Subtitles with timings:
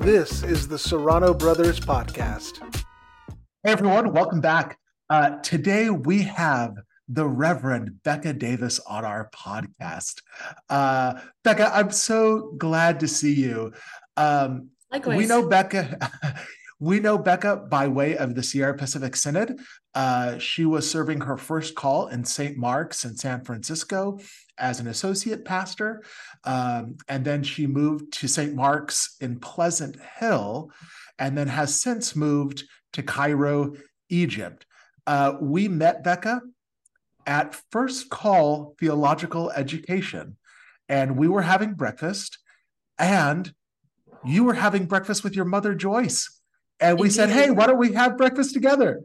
[0.00, 2.58] This is the Serrano Brothers Podcast.
[3.62, 4.78] Hey, everyone, welcome back.
[5.10, 6.74] Uh, today we have
[7.06, 10.22] the Reverend Bekah Davis on our podcast.
[10.70, 13.74] Uh, Bekah, I'm so glad to see you.
[14.16, 15.18] Um, Likewise.
[15.18, 16.10] We know Bekah.
[16.80, 19.60] we know Bekah by way of the Sierra Pacific Synod.
[19.94, 22.56] Uh, she was serving her first call in St.
[22.56, 24.18] Mark's in San Francisco
[24.56, 26.02] as an associate pastor.
[26.44, 28.54] Um, and then she moved to St.
[28.54, 30.70] Mark's in Pleasant Hill
[31.18, 33.74] and then has since moved to Cairo,
[34.08, 34.64] Egypt.
[35.06, 36.40] Uh, we met Bekah
[37.26, 40.38] at First Call Theological Education,
[40.88, 42.38] and we were having breakfast,
[42.98, 43.52] and
[44.24, 46.39] you were having breakfast with your mother, Joyce.
[46.80, 49.02] And we said, hey, why don't we have breakfast together?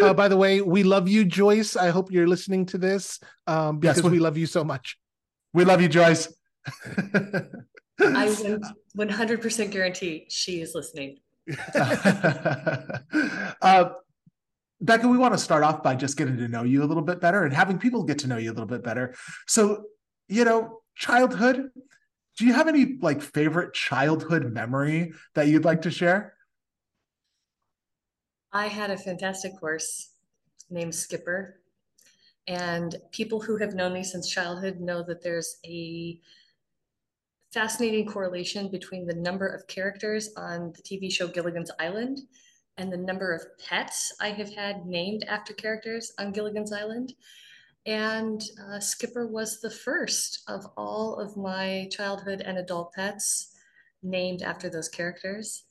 [0.00, 1.76] Uh, by the way, we love you, Joyce.
[1.76, 4.98] I hope you're listening to this um, because Yes, we- we love you so much.
[5.52, 6.32] We love you, Joyce.
[7.98, 8.58] I
[8.96, 11.18] 100% guarantee she is listening.
[11.74, 13.90] uh,
[14.82, 17.20] Bekah, we want to start off by just getting to know you a little bit
[17.20, 19.14] better and having people get to know you a little bit better.
[19.46, 19.84] So,
[20.28, 21.70] you know, childhood,
[22.38, 26.34] do you have any like favorite childhood memory that you'd like to share?
[28.52, 30.10] I had a fantastic horse
[30.70, 31.60] named Skipper.
[32.48, 36.20] And people who have known me since childhood know that there's a
[37.52, 42.20] fascinating correlation between the number of characters on the TV show Gilligan's Island
[42.76, 47.14] and the number of pets I have had named after characters on Gilligan's Island.
[47.86, 53.54] And uh, Skipper was the first of all of my childhood and adult pets
[54.02, 55.64] named after those characters.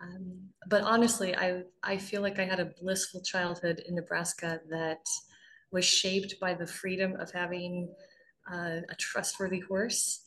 [0.00, 5.06] Um, but honestly, I, I feel like I had a blissful childhood in Nebraska that
[5.72, 7.92] was shaped by the freedom of having
[8.50, 10.24] uh, a trustworthy horse.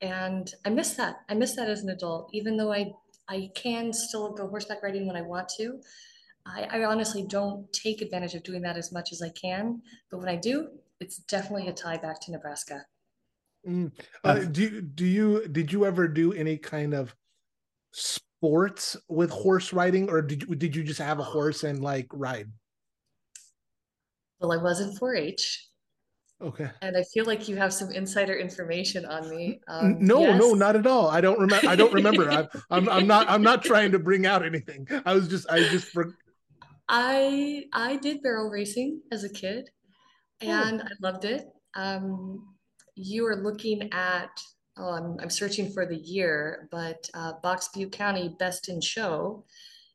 [0.00, 1.16] And I miss that.
[1.28, 2.92] I miss that as an adult, even though I,
[3.28, 5.80] I can still go horseback riding when I want to.
[6.46, 9.82] I, I honestly don't take advantage of doing that as much as I can.
[10.10, 10.68] But when I do,
[11.00, 12.84] it's definitely a tie back to Nebraska.
[13.66, 13.90] Mm.
[14.22, 17.16] Uh, do do you did you ever do any kind of
[18.46, 22.06] sports with horse riding, or did you, did you just have a horse and like
[22.12, 22.48] ride?
[24.40, 25.66] Well, I was in 4 H,
[26.40, 26.68] Okay.
[26.82, 29.60] and I feel like you have some insider information on me.
[29.68, 31.08] Um, no, no, not at all.
[31.08, 31.68] I don't remember.
[31.68, 32.28] I don't remember.
[32.30, 33.28] I'm, I'm, I'm not.
[33.28, 34.86] I'm not trying to bring out anything.
[35.04, 35.50] I was just.
[35.50, 35.88] I just.
[35.88, 36.14] For,
[36.88, 39.70] I I did barrel racing as a kid,
[40.42, 40.46] Oh.
[40.50, 41.46] and I loved it.
[41.74, 42.54] Um,
[42.94, 44.30] you are looking at,
[44.78, 49.44] oh, I'm, I'm searching for the year, but uh, Box Butte County Best in Show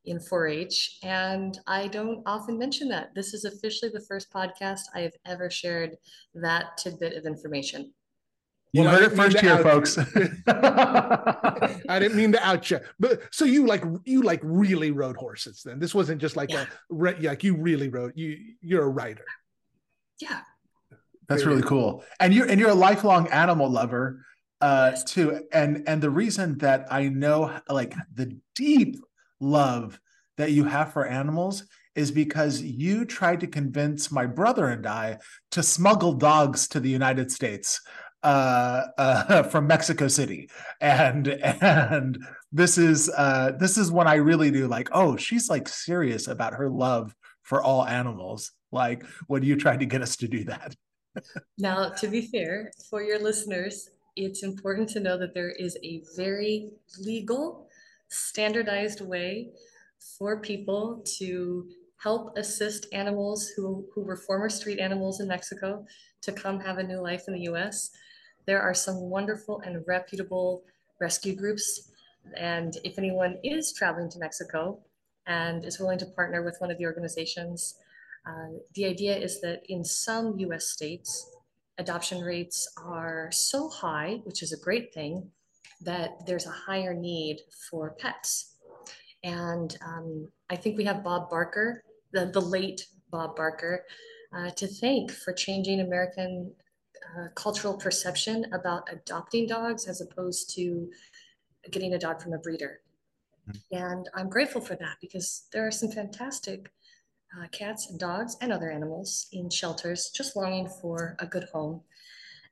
[0.04, 3.14] in 4-H, and I don't often mention that.
[3.14, 5.96] This is officially the first podcast I have ever shared
[6.34, 7.92] that tidbit of information.
[8.72, 9.98] You Well, heard it first here, out folks.
[10.48, 15.62] I didn't mean to out you, but so you like you like really rode horses.
[15.62, 16.64] Then this wasn't just like Yeah.
[16.90, 18.12] a like you really rode.
[18.16, 19.26] You you're a rider.
[20.20, 20.40] Yeah,
[21.28, 22.02] That's really cool.
[22.18, 24.24] And you're and you're a lifelong animal lover
[24.62, 25.44] uh too.
[25.52, 28.96] And and the reason that I know like the deep
[29.40, 30.00] love
[30.38, 31.64] that you have for animals
[31.94, 35.18] is because you tried to convince my brother and I
[35.50, 37.80] to smuggle dogs to the United States
[38.22, 40.48] uh, uh from Mexico City.
[40.80, 42.18] And and
[42.52, 46.54] this is uh this is when I really knew like oh she's like serious about
[46.54, 50.74] her love for all animals like when you tried to get us to do that.
[51.58, 56.02] Now, to be fair, for your listeners, it's important to know that there is a
[56.16, 57.68] very legal,
[58.08, 59.50] standardized way
[60.18, 61.68] for people to
[62.02, 65.86] help assist animals who, who were former street animals in Mexico
[66.20, 67.90] to come have a new life in the US.
[68.44, 70.64] There are some wonderful and reputable
[71.00, 71.90] rescue groups.
[72.36, 74.78] And if anyone is traveling to Mexico
[75.26, 77.76] and is willing to partner with one of the organizations,
[78.26, 81.31] uh, the idea is that in some US states,
[81.78, 85.30] adoption rates are so high, which is a great thing,
[85.80, 88.56] that there's a higher need for pets.
[89.24, 93.84] And um, I think we have Bob Barker, the, the late Bob Barker,
[94.36, 96.52] uh, to thank for changing American
[97.16, 100.88] uh, cultural perception about adopting dogs as opposed to
[101.70, 102.80] getting a dog from a breeder.
[103.70, 106.70] And I'm grateful for that because there are some fantastic
[107.38, 111.82] uh, cats and dogs and other animals in shelters just longing for a good home.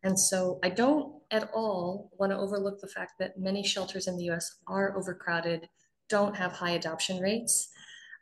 [0.03, 4.17] And so I don't at all want to overlook the fact that many shelters in
[4.17, 5.69] the US are overcrowded,
[6.09, 7.69] don't have high adoption rates.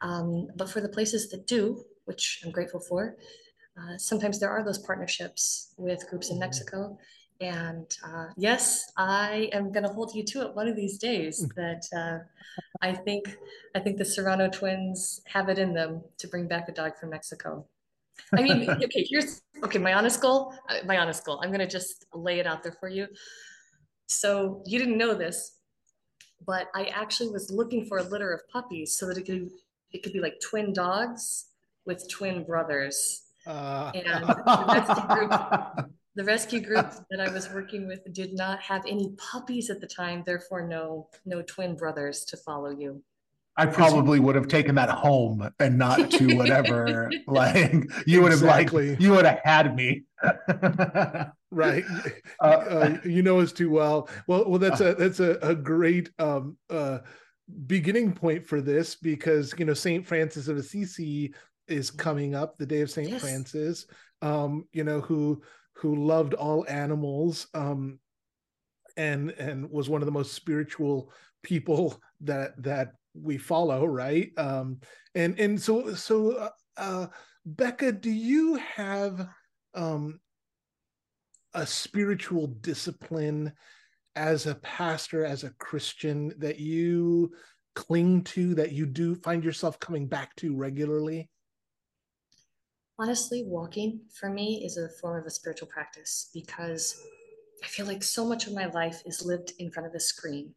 [0.00, 3.16] Um, but for the places that do, which I'm grateful for,
[3.76, 6.98] uh, sometimes there are those partnerships with groups in Mexico.
[7.40, 11.48] And uh, yes, I am going to hold you to it one of these days.
[11.54, 12.24] That uh,
[12.82, 13.36] I think
[13.76, 17.10] I think the Serrano twins have it in them to bring back a dog from
[17.10, 17.64] Mexico.
[18.36, 19.78] I mean, okay, here's okay.
[19.78, 21.40] My honest goal, uh, my honest goal.
[21.42, 23.06] I'm going to just lay it out there for you.
[24.06, 25.58] So you didn't know this,
[26.44, 29.50] but I actually was looking for a litter of puppies so that it could
[29.92, 31.46] it could be like twin dogs
[31.86, 33.22] with twin brothers.
[33.46, 33.92] Uh.
[33.94, 39.14] And the group, the rescue group that I was working with did not have any
[39.16, 43.02] puppies at the time, therefore no no twin brothers to follow you.
[43.56, 47.10] I probably would have taken that home and not to whatever.
[47.26, 47.72] like
[48.06, 48.90] you would have exactly.
[48.90, 50.04] like you would have had me.
[51.50, 51.84] right.
[52.40, 54.08] Uh, uh, you know us too well.
[54.26, 56.98] Well, well, that's a that's a, a great um, uh,
[57.66, 61.32] beginning point for this because you know Saint Francis of Assisi
[61.68, 63.20] is coming up, the day of Saint yes.
[63.20, 63.86] Francis.
[64.20, 65.42] Um, you know who
[65.78, 67.46] who loved all animals.
[67.54, 67.98] Um,
[68.96, 74.30] and and was one of the most spiritual people that that we follow, right?
[74.36, 74.80] Um,
[75.14, 77.06] and and so so uh, uh,
[77.48, 79.28] Bekah, do you have
[79.74, 80.20] um,
[81.54, 83.52] a spiritual discipline
[84.16, 87.32] as a pastor, as a Christian that you
[87.76, 91.30] cling to, that you do find yourself coming back to regularly?
[92.98, 97.00] Honestly, walking for me is a form of a spiritual practice because
[97.62, 100.54] I feel like so much of my life is lived in front of a screen.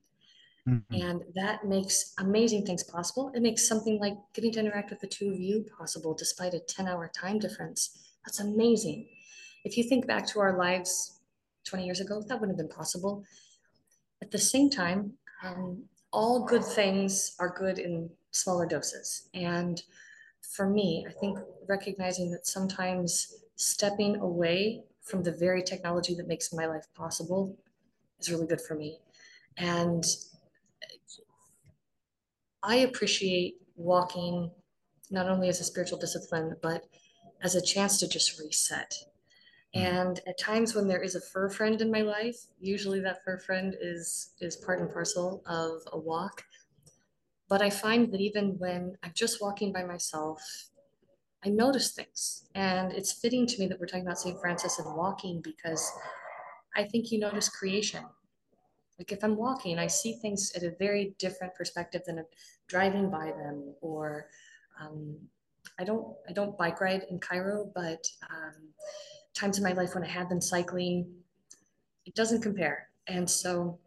[0.67, 0.93] Mm-hmm.
[0.93, 3.31] And that makes amazing things possible.
[3.35, 6.59] It makes something like getting to interact with the two of you possible despite a
[6.59, 7.97] 10 hour time difference.
[8.25, 9.07] That's amazing.
[9.63, 11.19] If you think back to our lives
[11.65, 13.23] 20 years ago, that wouldn't have been possible.
[14.21, 19.29] At the same time, um, all good things are good in smaller doses.
[19.33, 19.81] And
[20.41, 26.53] for me, I think recognizing that sometimes stepping away from the very technology that makes
[26.53, 27.57] my life possible
[28.19, 28.99] is really good for me.
[29.57, 30.03] And
[32.63, 34.51] I appreciate walking
[35.09, 36.85] not only as a spiritual discipline, but
[37.41, 38.95] as a chance to just reset.
[39.75, 39.81] Mm.
[39.81, 43.39] And at times when there is a fur friend in my life, usually that fur
[43.39, 46.43] friend is is part and parcel of a walk.
[47.51, 50.41] But I find that even when I'm just walking by myself,
[51.45, 52.47] I notice things.
[52.55, 54.39] And it's fitting to me that we're talking about St.
[54.39, 55.83] Francis and walking because
[56.75, 58.05] I think you notice creation
[59.01, 62.23] like if I'm walking, I see things at a very different perspective than
[62.67, 63.73] driving by them.
[63.81, 64.27] Or
[64.79, 65.17] um,
[65.79, 68.53] I don't I don't bike ride in Cairo, but um,
[69.33, 71.11] times in my life when I have been cycling,
[72.05, 72.89] it doesn't compare.
[73.07, 73.79] And so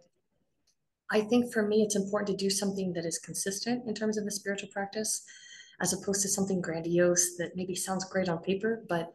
[1.11, 4.27] I think for me, it's important to do something that is consistent in terms of
[4.27, 5.25] a spiritual practice,
[5.81, 9.15] as opposed to something grandiose that maybe sounds great on paper, but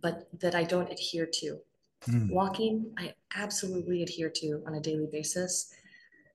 [0.00, 1.58] but that I don't adhere to.
[2.06, 2.30] Mm.
[2.30, 5.72] Walking, I absolutely adhere to on a daily basis.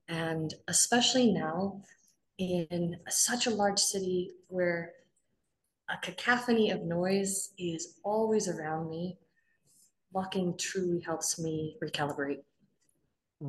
[0.08, 1.80] And especially now
[2.38, 4.92] in such a large city where
[5.88, 9.18] a cacophony of noise is always around me,
[10.12, 12.42] walking truly helps me recalibrate.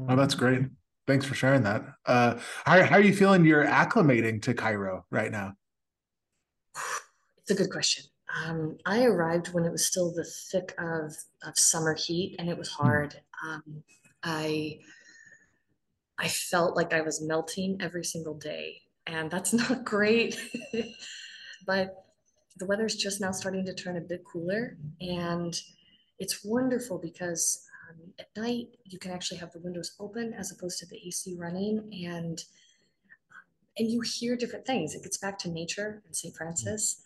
[0.09, 0.61] Oh, that's great.
[1.05, 1.83] Thanks for sharing that.
[2.05, 5.53] Uh, how, how are you feeling you're acclimating to Cairo right now?
[7.39, 8.05] It's a good question.
[8.45, 11.13] Um, I arrived when it was still the thick of,
[11.43, 12.83] of summer heat and it was hmm.
[12.83, 13.21] hard.
[13.45, 13.83] Um,
[14.23, 14.79] I
[16.17, 20.39] I felt like I was melting every single day, and that's not great.
[21.65, 22.05] but
[22.57, 25.59] the weather's just now starting to turn a bit cooler, and
[26.19, 30.79] it's wonderful because um, at night you can actually have the windows open as opposed
[30.79, 32.43] to the AC running, and
[33.31, 33.43] um,
[33.77, 34.95] and you hear different things.
[34.95, 36.35] It gets back to nature and St.
[36.35, 37.01] Francis.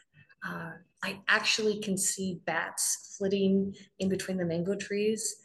[0.48, 0.72] Uh,
[1.04, 5.38] I actually can see bats flitting in between the mango trees.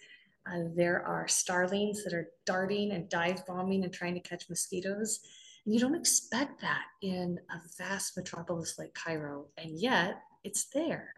[0.46, 5.20] Uh, there are starlings that are darting and dive bombing and trying to catch mosquitoes.
[5.64, 11.14] And you don't expect that in a vast metropolis like Cairo, and yet it's there.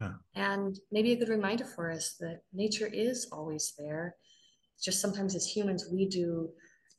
[0.00, 0.12] Yeah.
[0.34, 4.16] And maybe a good reminder for us that nature is always there.
[4.82, 6.50] just sometimes as humans, we do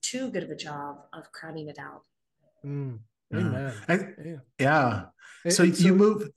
[0.02, 2.02] too good of a job of crowding it out.
[2.66, 3.00] Mm.
[3.34, 3.74] Amen.
[3.90, 4.36] yeah.
[4.60, 5.04] yeah.
[5.44, 6.30] So, so you move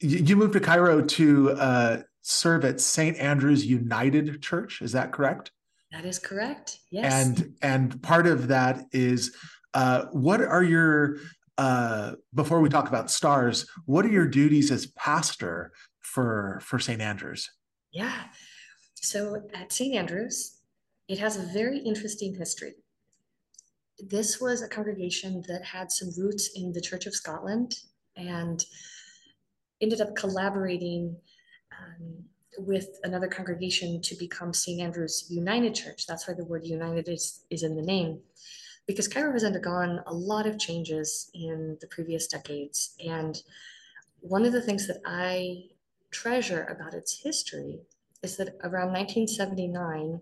[0.00, 3.16] you moved to Cairo to uh, serve at St.
[3.18, 4.80] Andrew's United Church.
[4.80, 5.52] Is that correct?
[5.92, 6.78] That is correct.
[6.90, 7.12] Yes.
[7.12, 9.36] And and part of that is
[9.74, 11.18] uh, what are your
[11.58, 15.72] uh, before we talk about stars, what are your duties as pastor
[16.10, 17.00] for for St.
[17.00, 17.50] Andrews?
[17.92, 18.24] Yeah.
[18.96, 19.94] So at St.
[19.94, 20.58] Andrews,
[21.08, 22.74] it has a very interesting history.
[23.98, 27.74] This was a congregation that had some roots in the Church of Scotland
[28.16, 28.64] and
[29.80, 31.16] ended up collaborating
[31.78, 32.24] um,
[32.58, 34.80] with another congregation to become St.
[34.80, 36.06] Andrew's United Church.
[36.06, 38.20] That's why the word united is, is in the name.
[38.86, 42.94] Because Cairo has undergone a lot of changes in the previous decades.
[43.04, 43.40] And
[44.20, 45.64] one of the things that I
[46.10, 47.80] treasure about its history
[48.22, 50.20] is that around 1979,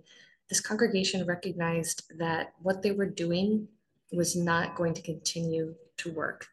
[0.49, 3.69] this congregation recognized that what they were doing
[4.13, 6.49] was not going to continue to work.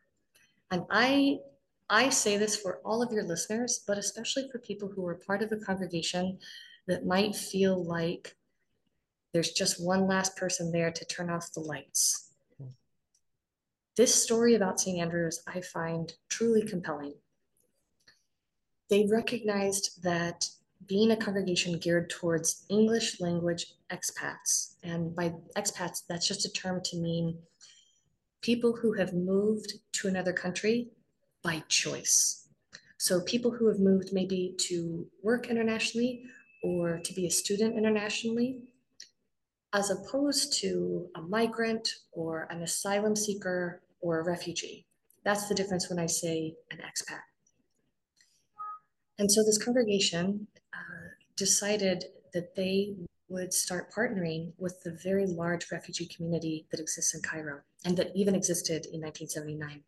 [0.71, 1.39] And I
[1.87, 5.43] I say this for all of your listeners, but especially for people who are part
[5.43, 6.39] of a congregation
[6.87, 8.35] that might feel like
[9.33, 12.31] there's just one last person there to turn off the lights.
[12.57, 12.69] Hmm.
[13.95, 14.99] This story about St.
[14.99, 17.13] Andrews I find truly compelling.
[18.89, 20.47] They recognized that
[20.87, 26.81] being a congregation geared towards English language expats, and by expats, that's just a term
[26.85, 27.39] to mean
[28.41, 30.89] people who have moved to another country
[31.41, 32.47] by choice.
[32.97, 36.23] So people who have moved maybe to work internationally
[36.63, 38.61] or to be a student internationally,
[39.73, 44.85] as opposed to a migrant or an asylum seeker or a refugee.
[45.23, 47.21] That's the difference when I say an expat.
[49.17, 52.95] And so this congregation uh, decided that they
[53.29, 58.11] would start partnering with the very large refugee community that exists in Cairo and that
[58.15, 59.83] even existed in 1979.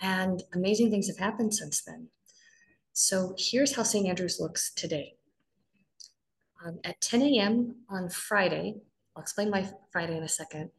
[0.00, 2.08] And amazing things have happened since then.
[2.92, 4.08] So here's how St.
[4.08, 5.14] Andrews looks today.
[6.64, 7.76] Um, at 10 a.m.
[7.88, 8.76] on Friday,
[9.14, 10.70] I'll explain my Friday in a second,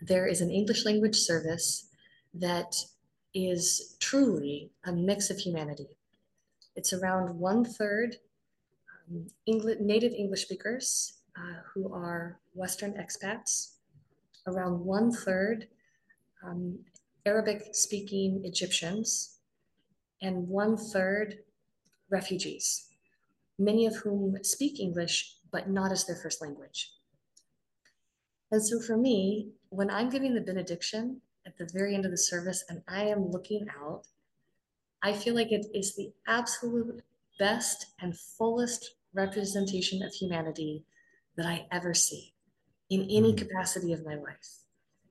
[0.00, 1.88] there is an English language service
[2.34, 2.74] that
[3.34, 5.96] is truly a mix of humanity.
[6.76, 8.16] It's around one third
[9.10, 13.74] um, English, native English speakers uh, who are Western expats,
[14.46, 15.68] around one third
[16.44, 16.78] um,
[17.24, 19.38] Arabic speaking Egyptians,
[20.20, 21.38] and one third
[22.10, 22.88] refugees,
[23.58, 26.92] many of whom speak English, but not as their first language.
[28.50, 32.18] And so for me, when I'm giving the benediction at the very end of the
[32.18, 34.06] service and I am looking out,
[35.02, 37.02] I feel like it is the absolute
[37.38, 40.84] best and fullest representation of humanity
[41.36, 42.34] that I ever see
[42.90, 43.46] in any mm-hmm.
[43.46, 44.58] capacity of my life.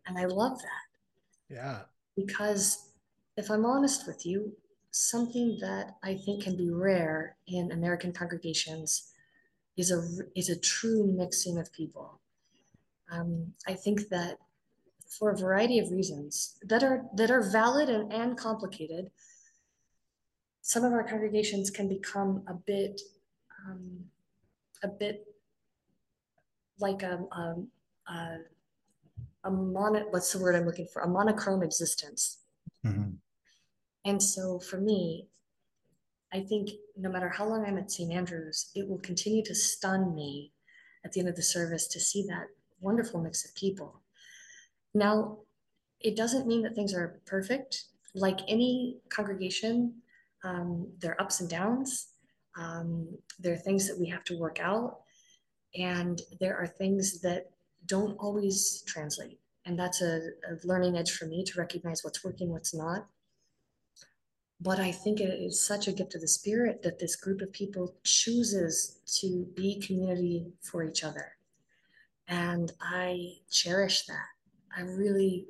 [0.07, 1.55] And I love that.
[1.55, 1.79] Yeah
[2.15, 2.89] because
[3.38, 4.53] if I'm honest with you,
[4.91, 9.12] something that I think can be rare in American congregations
[9.77, 10.01] is a
[10.36, 12.19] is a true mixing of people.
[13.12, 14.38] Um, I think that
[15.07, 19.12] for a variety of reasons that are that are valid and, and complicated,
[20.62, 23.01] some of our congregations can become a bit
[23.65, 24.00] um,
[24.84, 25.25] a bit
[26.80, 27.56] like a, a,
[28.12, 28.38] a
[29.44, 31.01] a mono what's the word i'm looking for?
[31.01, 32.39] A monochrome existence.
[32.86, 33.12] Mm-hmm.
[34.06, 35.27] and so for me
[36.34, 40.15] i think no matter how long i'm at st andrews it will continue to stun
[40.15, 40.51] me
[41.03, 42.48] at the end of the service to see that
[42.80, 44.01] wonderful mix of people.
[44.94, 45.39] Now
[46.00, 47.86] it doesn't mean that things are perfect.
[48.13, 50.01] Like any congregation
[50.43, 52.07] um, there are ups and downs
[52.57, 53.07] um,
[53.39, 55.00] there are things that we have to work out
[55.75, 57.51] and there are things that
[57.86, 59.39] don't always translate.
[59.65, 60.17] And that's a,
[60.50, 63.07] a learning edge for me to recognize what's working, what's not.
[64.60, 67.51] But I think it is such a gift of the spirit that this group of
[67.51, 71.33] people chooses to be community for each other.
[72.27, 74.27] And I cherish that.
[74.75, 75.48] I really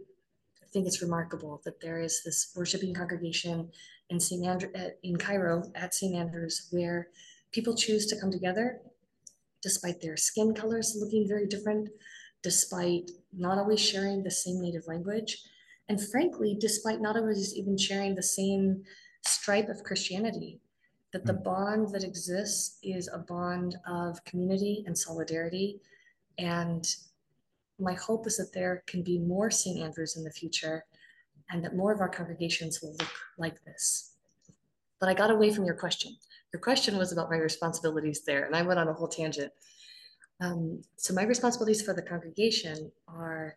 [0.72, 3.72] think it's remarkable that there is this worshiping congregation
[4.10, 4.46] in St.
[4.46, 4.70] Andrew
[5.04, 6.16] in Cairo at St.
[6.16, 7.10] Andrews where
[7.52, 8.80] people choose to come together
[9.62, 11.90] despite their skin colors looking very different,
[12.42, 15.38] despite not always sharing the same native language,
[15.88, 18.84] and frankly, despite not always even sharing the same
[19.26, 20.60] stripe of Christianity,
[21.14, 21.44] that the hmm.
[21.44, 25.82] bond that exists is a bond of community and solidarity.
[26.38, 26.88] And
[27.82, 29.80] my hope is that there can be more St.
[29.80, 30.86] Andrews in the future
[31.50, 34.14] and that more of our congregations will look like this.
[35.00, 36.16] But I got away from your question.
[36.54, 39.52] Your question was about my responsibilities there, and I went on a whole tangent.
[40.40, 43.56] Um, so my responsibilities for the congregation are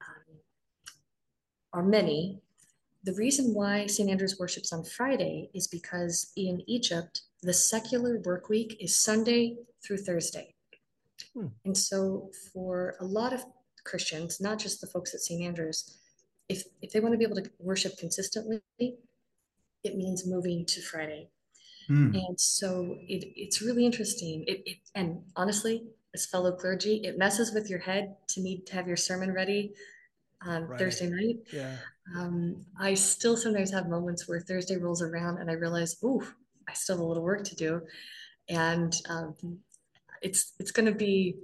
[0.00, 0.36] um,
[1.72, 2.40] are many.
[3.04, 4.10] The reason why St.
[4.10, 9.98] Andrews worships on Friday is because in Egypt, the secular work week is Sunday through
[9.98, 10.54] Thursday.
[11.34, 11.46] Hmm.
[11.64, 13.44] And so for a lot of
[13.84, 15.42] Christians, not just the folks at St.
[15.42, 15.98] Andrews,
[16.48, 21.28] if, if they want to be able to worship consistently, it means moving to Friday.
[21.86, 22.14] Hmm.
[22.14, 24.44] And so it, it's really interesting.
[24.46, 28.74] It, it, and honestly, as fellow clergy, it messes with your head to need to
[28.74, 29.72] have your sermon ready
[30.44, 30.78] on right.
[30.78, 31.36] Thursday night.
[31.52, 31.76] Yeah.
[32.16, 36.22] Um, I still sometimes have moments where Thursday rolls around and I realize, ooh,
[36.68, 37.82] I still have a little work to do.
[38.48, 39.34] and um,
[40.22, 41.36] it's it's going to be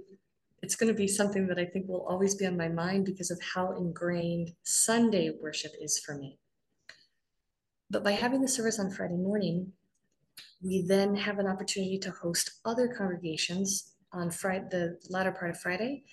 [0.65, 3.29] it's going to be something that I think will always be on my mind because
[3.29, 6.39] of how ingrained Sunday worship is for me.
[7.91, 9.73] But by having the service on Friday morning,
[10.63, 15.59] we then have an opportunity to host other congregations on Friday, the latter part of
[15.59, 16.03] Friday,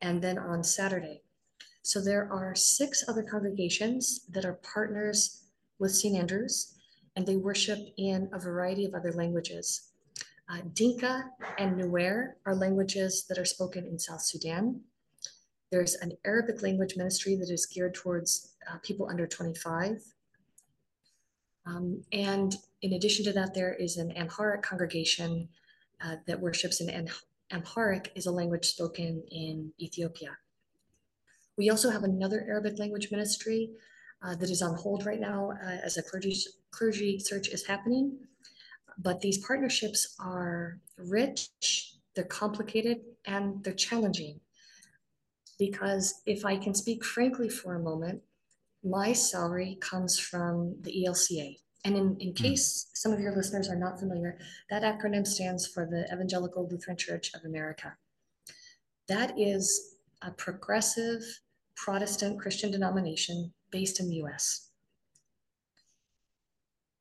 [0.00, 1.20] and then on Saturday.
[1.82, 5.44] So there are six other congregations that are partners
[5.78, 6.16] with St.
[6.16, 6.78] Andrews,
[7.14, 9.90] and they worship in a variety of other languages.
[10.50, 11.24] Uh, Dinka
[11.58, 14.80] and Nuer are languages that are spoken in South Sudan.
[15.70, 20.02] There's an Arabic language ministry that is geared towards uh, people under 25.
[21.66, 25.48] Um, and in addition to that, there is an Amharic congregation
[26.02, 27.08] uh, that worships in
[27.52, 30.38] Amharic is a language spoken in Ethiopia.
[31.58, 33.72] We also have another Arabic language ministry
[34.22, 36.36] uh, that is on hold right now uh, as a clergy,
[36.70, 38.18] clergy search is happening.
[38.98, 41.50] But these partnerships are rich,
[42.14, 44.40] they're complicated, and they're challenging.
[45.58, 48.22] Because if I can speak frankly for a moment,
[48.82, 51.58] my salary comes from the ELCA.
[51.84, 52.42] And in, in hmm.
[52.42, 54.38] case some of your listeners are not familiar,
[54.70, 57.96] that acronym stands for the Evangelical Lutheran Church of America.
[59.08, 61.22] That is a progressive
[61.76, 64.70] Protestant Christian denomination based in the US.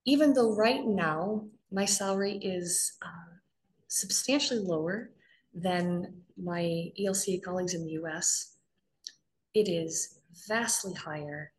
[0.05, 3.35] Even though right now my salary is uh,
[3.87, 5.11] substantially lower
[5.53, 8.55] than my ELCA colleagues in the US,
[9.53, 11.51] it is vastly higher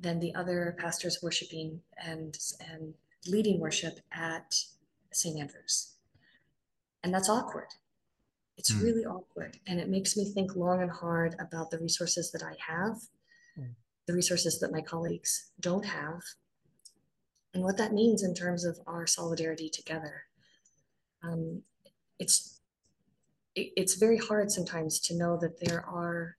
[0.00, 2.36] than the other pastors worshiping and,
[2.72, 2.94] and
[3.26, 4.54] leading worship at
[5.12, 5.38] St.
[5.38, 5.94] Andrews.
[7.02, 7.68] And that's awkward.
[8.56, 8.82] It's mm.
[8.82, 9.58] really awkward.
[9.66, 12.96] And it makes me think long and hard about the resources that I have,
[13.58, 13.70] mm.
[14.06, 16.20] the resources that my colleagues don't have,
[17.54, 20.24] and what that means in terms of our solidarity together.
[21.22, 21.62] Um,
[22.18, 22.60] it's
[23.54, 26.36] it, it's very hard sometimes to know that there are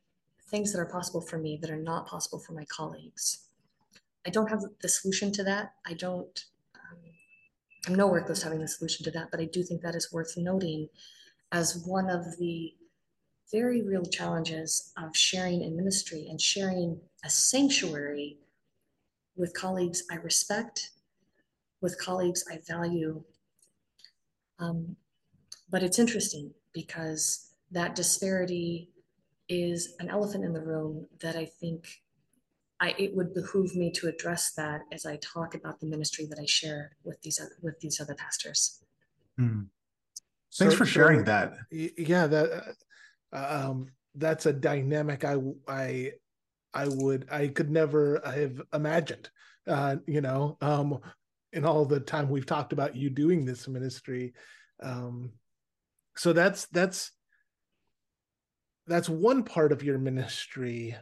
[0.50, 3.46] things that are possible for me that are not possible for my colleagues.
[4.26, 5.74] I don't have the solution to that.
[5.86, 6.46] I don't.
[6.76, 7.00] Um,
[7.88, 10.12] I'm nowhere close to having the solution to that, but I do think that is
[10.12, 10.90] worth noting
[11.52, 12.74] as one of the
[13.52, 18.38] very real challenges of sharing in ministry and sharing a sanctuary
[19.36, 20.92] with colleagues I respect,
[21.82, 23.24] with colleagues I value.
[24.60, 24.96] Um,
[25.70, 28.90] but it's interesting because that disparity
[29.48, 31.88] is an elephant in the room that I think
[32.80, 36.40] I, it would behoove me to address that as I talk about the ministry that
[36.40, 38.82] I share with these with these other pastors.
[39.38, 39.64] Hmm.
[40.56, 41.58] Thanks so, for sharing so, that.
[41.72, 42.76] Yeah, that
[43.34, 45.38] uh, um, that's a dynamic I
[45.68, 46.14] I
[46.74, 49.30] I would I could never have imagined.
[49.68, 51.00] Uh, you know, um,
[51.54, 54.34] in all the time we've talked about you doing this ministry,
[54.82, 55.32] um,
[56.16, 57.12] so that's that's
[58.88, 60.96] that's one part of your ministry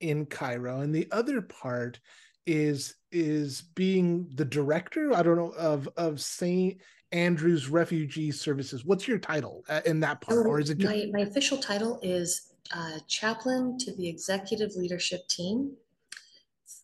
[0.00, 2.00] in Cairo, and the other part
[2.46, 5.14] is is being the director.
[5.14, 6.80] I don't know of of Saint
[7.12, 8.84] Andrews Refugee Services.
[8.84, 10.94] What's your title uh, in that part, or is it just...
[10.94, 15.76] my my official title is uh, chaplain to the executive leadership team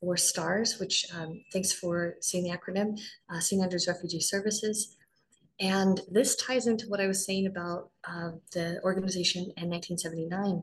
[0.00, 2.98] for STARS, which um, thanks for seeing the acronym,
[3.32, 3.62] uh, St.
[3.62, 4.96] Andrews Refugee Services.
[5.61, 10.62] And this ties into what I was saying about uh, the organization in 1979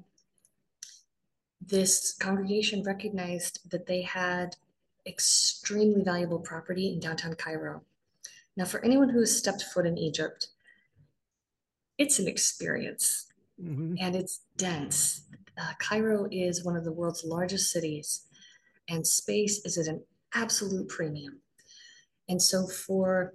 [1.67, 4.55] this congregation recognized that they had
[5.07, 7.81] extremely valuable property in downtown Cairo.
[8.57, 10.47] Now, for anyone who has stepped foot in Egypt,
[11.97, 13.27] it's an experience
[13.61, 13.95] mm-hmm.
[13.99, 15.21] and it's dense.
[15.57, 18.21] Uh, Cairo is one of the world's largest cities,
[18.89, 21.39] and space is at an absolute premium.
[22.27, 23.33] And so, for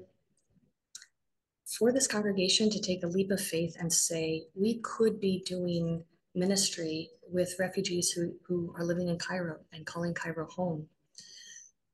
[1.78, 6.02] for this congregation to take a leap of faith and say, we could be doing
[6.34, 10.88] ministry with refugees who, who are living in Cairo and calling Cairo home.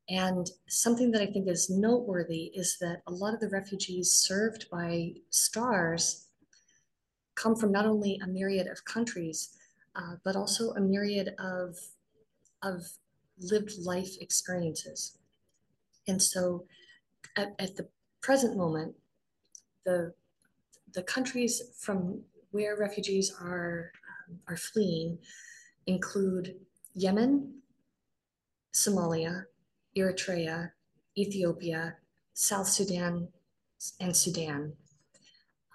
[0.09, 4.71] And something that I think is noteworthy is that a lot of the refugees served
[4.71, 6.29] by STARS
[7.35, 9.57] come from not only a myriad of countries,
[9.95, 11.77] uh, but also a myriad of,
[12.63, 12.87] of
[13.39, 15.19] lived life experiences.
[16.09, 16.67] And so
[17.37, 17.89] at, at the
[18.23, 18.95] present moment,
[19.85, 20.15] the,
[20.93, 23.93] the countries from where refugees are
[24.49, 25.19] are fleeing
[25.87, 26.57] include
[26.95, 27.61] Yemen,
[28.75, 29.45] Somalia,
[29.97, 30.71] Eritrea,
[31.17, 31.97] Ethiopia,
[32.35, 33.29] South Sudan,
[34.01, 34.73] and Sudan.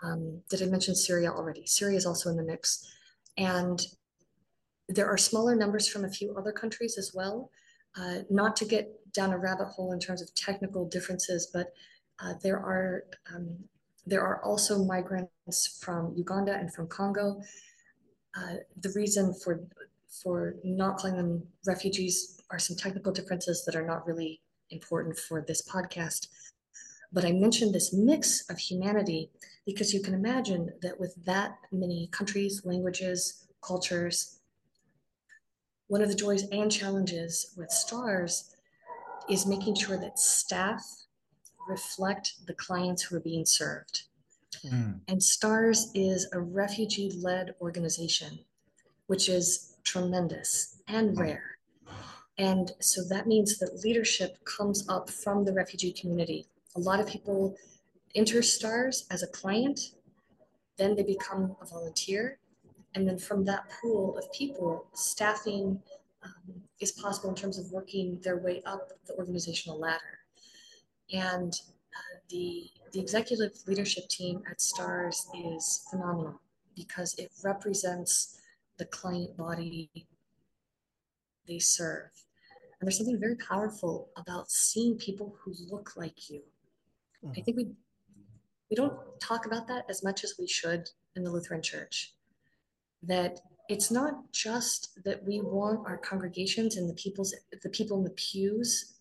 [0.03, 1.65] Um, did I mention Syria already?
[1.65, 2.85] Syria is also in the mix.
[3.37, 3.79] And
[4.95, 7.49] there are smaller numbers from a few other countries as well.
[7.97, 11.73] Uh, not to get down a rabbit hole in terms of technical differences, but
[12.19, 13.57] uh, there are um,
[14.05, 17.41] there are also migrants from Uganda and from Congo.
[18.35, 19.61] Uh, the reason for
[20.23, 25.43] for not calling them refugees are some technical differences that are not really important for
[25.47, 26.27] this podcast.
[27.13, 29.31] But I mentioned this mix of humanity
[29.65, 34.40] because you can imagine that with that many countries, languages, cultures,
[35.91, 38.55] one of the joys and challenges with STARS
[39.29, 40.81] is making sure that staff
[41.67, 44.03] reflect the clients who are being served.
[44.65, 45.01] Mm.
[45.09, 48.39] And STARS is a refugee led organization,
[49.07, 51.57] which is tremendous and rare.
[52.37, 56.47] And so that means that leadership comes up from the refugee community.
[56.77, 57.57] A lot of people
[58.15, 59.91] enter STARS as a client,
[60.77, 62.39] then they become a volunteer.
[62.93, 65.81] And then from that pool of people, staffing
[66.23, 70.19] um, is possible in terms of working their way up the organizational ladder.
[71.13, 76.41] And uh, the, the executive leadership team at STARS is phenomenal
[76.75, 78.39] because it represents
[78.77, 79.89] the client body
[81.47, 82.09] they serve.
[82.79, 86.41] And there's something very powerful about seeing people who look like you.
[87.23, 87.33] Mm-hmm.
[87.37, 87.67] I think we
[88.69, 92.13] we don't talk about that as much as we should in the Lutheran Church.
[93.03, 93.39] That
[93.71, 97.33] it's not just that we want our congregations and the people's
[97.63, 98.95] the people in the pews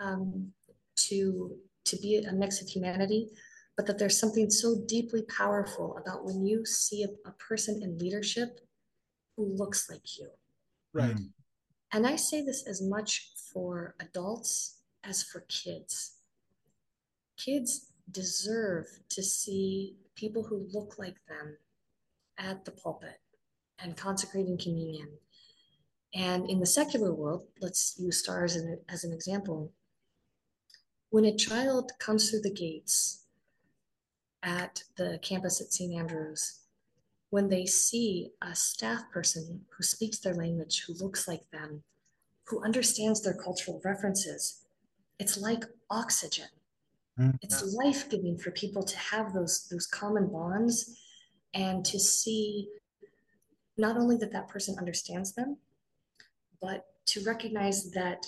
[0.00, 0.52] um,
[0.96, 3.30] to to be a mix of humanity,
[3.76, 7.98] but that there's something so deeply powerful about when you see a, a person in
[7.98, 8.60] leadership
[9.36, 10.28] who looks like you.
[10.92, 11.16] Right.
[11.92, 16.16] And I say this as much for adults as for kids.
[17.36, 21.56] Kids deserve to see people who look like them
[22.38, 23.18] at the pulpit
[23.78, 25.08] and consecrating communion.
[26.14, 29.72] And in the secular world, let's use stars as an, as an example.
[31.10, 33.24] When a child comes through the gates
[34.42, 35.94] at the campus at St.
[35.94, 36.60] Andrews,
[37.30, 41.82] when they see a staff person who speaks their language, who looks like them,
[42.46, 44.60] who understands their cultural references,
[45.18, 46.46] it's like oxygen.
[47.18, 47.36] Mm-hmm.
[47.42, 50.96] It's life giving for people to have those, those common bonds
[51.54, 52.68] and to see
[53.76, 55.56] not only that that person understands them,
[56.60, 58.26] but to recognize that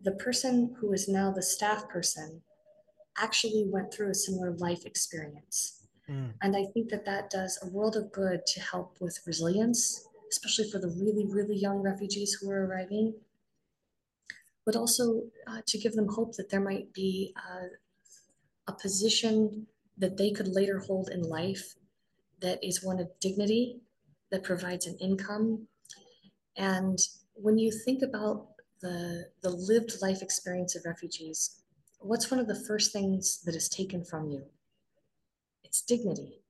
[0.00, 2.42] the person who is now the staff person
[3.18, 5.86] actually went through a similar life experience.
[6.08, 6.32] Mm.
[6.42, 10.70] And I think that that does a world of good to help with resilience, especially
[10.70, 13.14] for the really, really young refugees who are arriving,
[14.66, 17.68] but also uh, to give them hope that there might be uh,
[18.66, 19.66] a position
[19.96, 21.76] that they could later hold in life
[22.40, 23.80] that is one of dignity,
[24.30, 25.66] that provides an income.
[26.56, 26.98] And
[27.34, 28.48] when you think about
[28.80, 31.60] the, the lived life experience of refugees,
[32.00, 34.44] what's one of the first things that is taken from you?
[35.62, 36.40] It's dignity.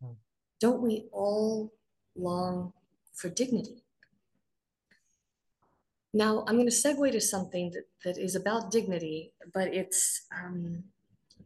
[0.00, 0.12] Hmm.
[0.60, 1.72] Don't we all
[2.16, 2.72] long
[3.14, 3.82] for dignity?
[6.14, 10.84] Now, I'm going to segue to something that, that is about dignity, but it's um,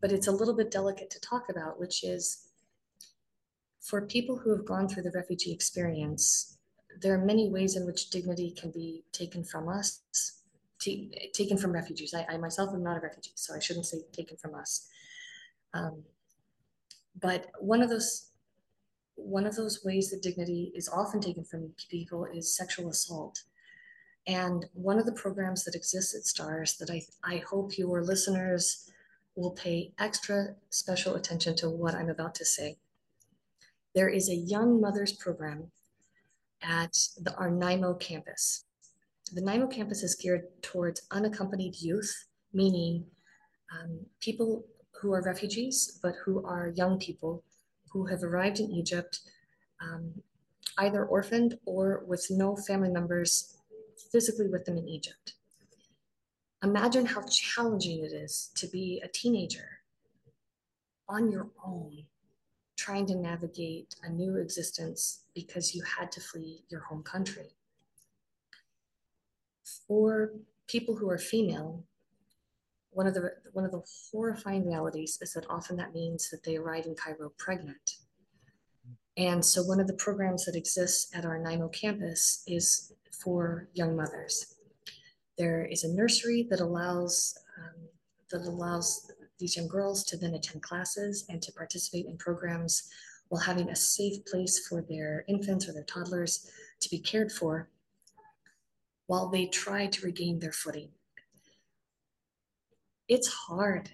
[0.01, 2.46] but it's a little bit delicate to talk about, which is
[3.89, 6.59] for people who have gone through the refugee experience,
[7.01, 10.03] there are many ways in which dignity can be taken from us,
[10.81, 12.13] t- taken from refugees.
[12.13, 14.89] I, I, myself am not a refugee, so I shouldn't say taken from us.
[15.73, 16.03] Um,
[17.21, 18.31] but one of those
[19.15, 23.45] one of those ways that dignity is often taken from people is sexual assault.
[24.27, 28.91] And one of the programs that exists at STARS that I, I hope your listeners
[29.35, 32.77] will pay extra special attention to what I'm about to say.
[33.97, 35.73] There is a young mothers program
[36.63, 38.67] at the, our NYMO campus.
[39.33, 42.15] The NYMO campus is geared towards unaccompanied youth,
[42.53, 43.07] meaning
[43.73, 44.67] um, people
[45.01, 47.43] who are refugees, but who are young people
[47.91, 49.21] who have arrived in Egypt,
[49.81, 50.13] um,
[50.77, 53.57] either orphaned or with no family members
[54.13, 55.33] physically with them in Egypt.
[56.63, 59.81] Imagine how challenging it is to be a teenager
[61.09, 62.05] on your own,
[62.77, 67.57] trying to navigate a new existence because you had to flee your home country.
[69.89, 70.33] For
[70.67, 71.85] people who are female,
[72.91, 76.57] one of the one of the horrifying realities is that often that means that they
[76.57, 77.97] arrive in Cairo pregnant.
[79.17, 83.97] And so one of the programs that exists at our NYMO campus is for young
[83.97, 84.55] mothers.
[85.39, 87.89] There is a nursery that allows um,
[88.31, 92.89] that allows these young girls to then attend classes and to participate in programs
[93.29, 97.69] while having a safe place for their infants or their toddlers to be cared for
[99.07, 100.91] while they try to regain their footing.
[103.09, 103.91] It's hard.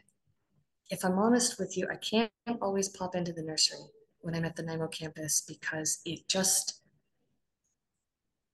[0.90, 3.78] if I'm honest with you, I can't always pop into the nursery
[4.20, 6.82] when I'm at the NYMO campus because it just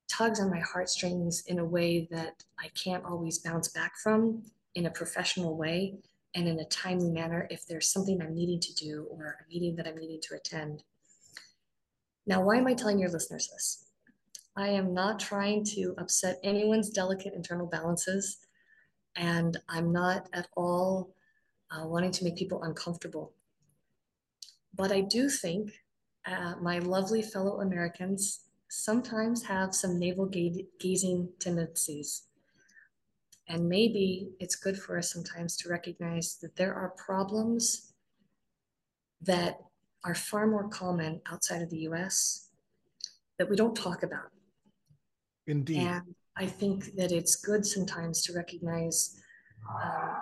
[0.09, 4.87] tugs on my heartstrings in a way that I can't always bounce back from in
[4.87, 5.98] a professional way
[6.38, 9.74] and in a timely manner if there's something I'm needing to do or a meeting
[9.74, 10.85] that I'm needing to attend.
[12.29, 13.87] Now, why am I telling your listeners this?
[14.57, 18.38] I am not trying to upset anyone's delicate internal balances,
[19.16, 21.12] and I'm not at all
[21.72, 23.33] uh, wanting to make people uncomfortable.
[24.72, 25.72] But I do think
[26.24, 30.31] uh, my lovely fellow Americans sometimes have some navel
[30.79, 32.27] gazing tendencies.
[33.48, 37.92] And maybe it's good for us sometimes to recognize that there are problems
[39.22, 39.58] that
[40.04, 42.50] are far more common outside of the US
[43.38, 44.30] that we don't talk about.
[45.46, 45.78] Indeed.
[45.78, 49.20] And I think that it's good sometimes to recognize
[49.82, 50.16] um,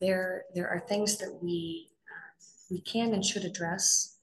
[0.00, 4.14] there, there are things that we, uh, we can and should address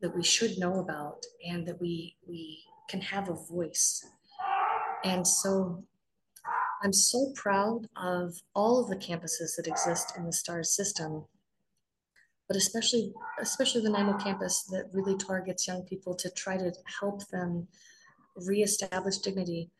[0.00, 4.06] that we should know about and that we we can have a voice
[5.04, 5.82] and so
[6.82, 11.24] i'm so proud of all of the campuses that exist in the stars system
[12.48, 17.28] but especially especially the NYMO campus that really targets young people to try to help
[17.28, 17.68] them
[18.46, 19.70] reestablish dignity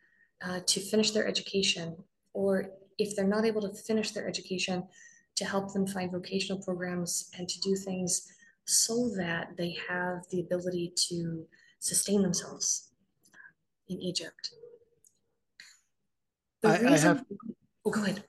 [0.45, 1.97] uh, to finish their education
[2.35, 4.85] or if they're not able to finish their education
[5.37, 8.27] to help them find vocational programs and to do things
[8.67, 11.47] so that they have the ability to
[11.79, 12.91] sustain themselves
[13.89, 14.51] in Egypt.
[16.63, 17.25] The I, reason, I have.
[17.85, 18.25] Oh, go ahead.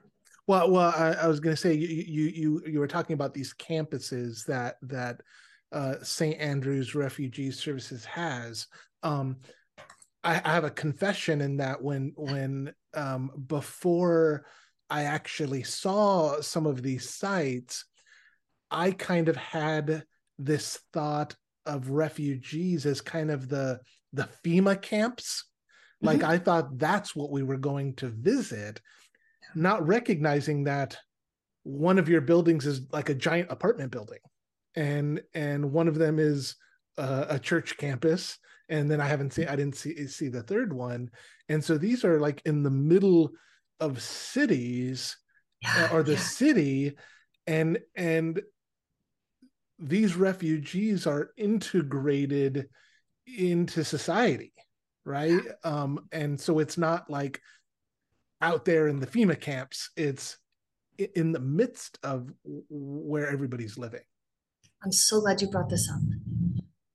[0.48, 3.34] Well, well, I, I was going to say you, you you you were talking about
[3.34, 5.22] these campuses that that
[5.72, 6.40] uh, St.
[6.40, 8.68] Andrews Refugee Services has.
[9.04, 9.38] Um,
[10.24, 14.46] I, I have a confession in that when when um, before
[14.90, 17.86] I actually saw some of these sites,
[18.72, 20.04] I kind of had
[20.38, 23.80] this thought of refugees as kind of the
[24.14, 25.46] the FEMA camps.
[26.02, 26.32] Like mm-hmm.
[26.32, 28.82] I thought that's what we were going to visit,
[29.54, 30.98] not recognizing that
[31.64, 34.20] one of your buildings is like a giant apartment building,
[34.76, 36.56] and and one of them is
[36.98, 38.38] uh, a church campus,
[38.70, 41.10] and then I haven't seen I didn't see see the third one,
[41.50, 43.32] and so these are like in the middle
[43.82, 45.18] of cities
[45.62, 46.20] yeah, uh, or the yeah.
[46.20, 46.96] city,
[47.46, 48.42] and and
[49.80, 52.70] these refugees are integrated
[53.38, 54.54] into society
[55.10, 55.42] right?
[55.64, 57.42] Um and so it's not like
[58.42, 60.38] out there in the fema camps it's
[61.16, 62.32] in the midst of
[62.70, 64.02] where everybody's living.
[64.84, 66.02] I'm so glad you brought this up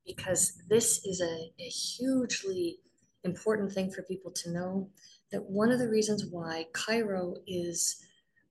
[0.06, 2.80] because this is a, a hugely
[3.24, 4.88] important thing for people to know
[5.32, 8.04] that one of the reasons why cairo is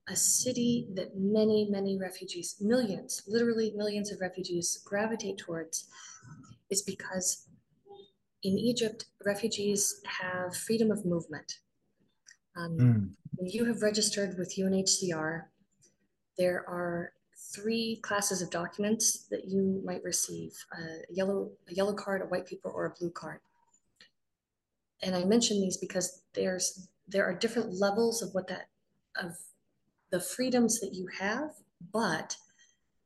[0.08, 5.88] a city that many, many refugees, millions, literally millions of refugees gravitate towards
[6.70, 7.46] is because
[8.44, 11.60] in Egypt, refugees have freedom of movement.
[12.56, 13.10] Um, mm.
[13.36, 15.44] When you have registered with UNHCR,
[16.36, 17.12] there are
[17.54, 22.46] three classes of documents that you might receive a yellow, a yellow card, a white
[22.46, 23.40] paper, or a blue card.
[25.02, 28.68] And I mention these because there's there are different levels of what that
[29.20, 29.36] of
[30.10, 31.50] the freedoms that you have,
[31.92, 32.36] but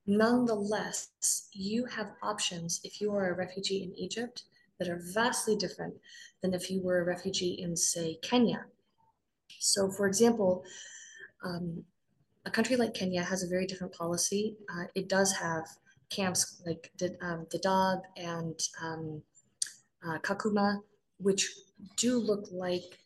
[0.06, 4.44] nonetheless, you have options if you are a refugee in Egypt
[4.78, 5.94] that are vastly different
[6.42, 8.66] than if you were a refugee in, say, Kenya.
[9.58, 10.64] So, for example,
[11.44, 11.84] um,
[12.44, 14.56] a country like Kenya has a very different policy.
[14.72, 15.66] Uh, it does have
[16.10, 19.22] camps like um, Dadaab and um,
[20.06, 20.80] uh, Kakuma,
[21.18, 21.50] which
[21.96, 22.98] do look like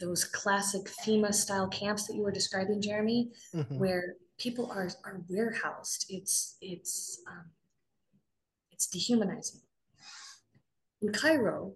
[0.00, 3.78] those classic FEMA style camps that you were describing, Jeremy, mm-hmm.
[3.78, 6.06] where people are are warehoused.
[6.08, 7.46] It's it's um,
[8.72, 9.60] it's dehumanizing.
[11.02, 11.74] In Cairo,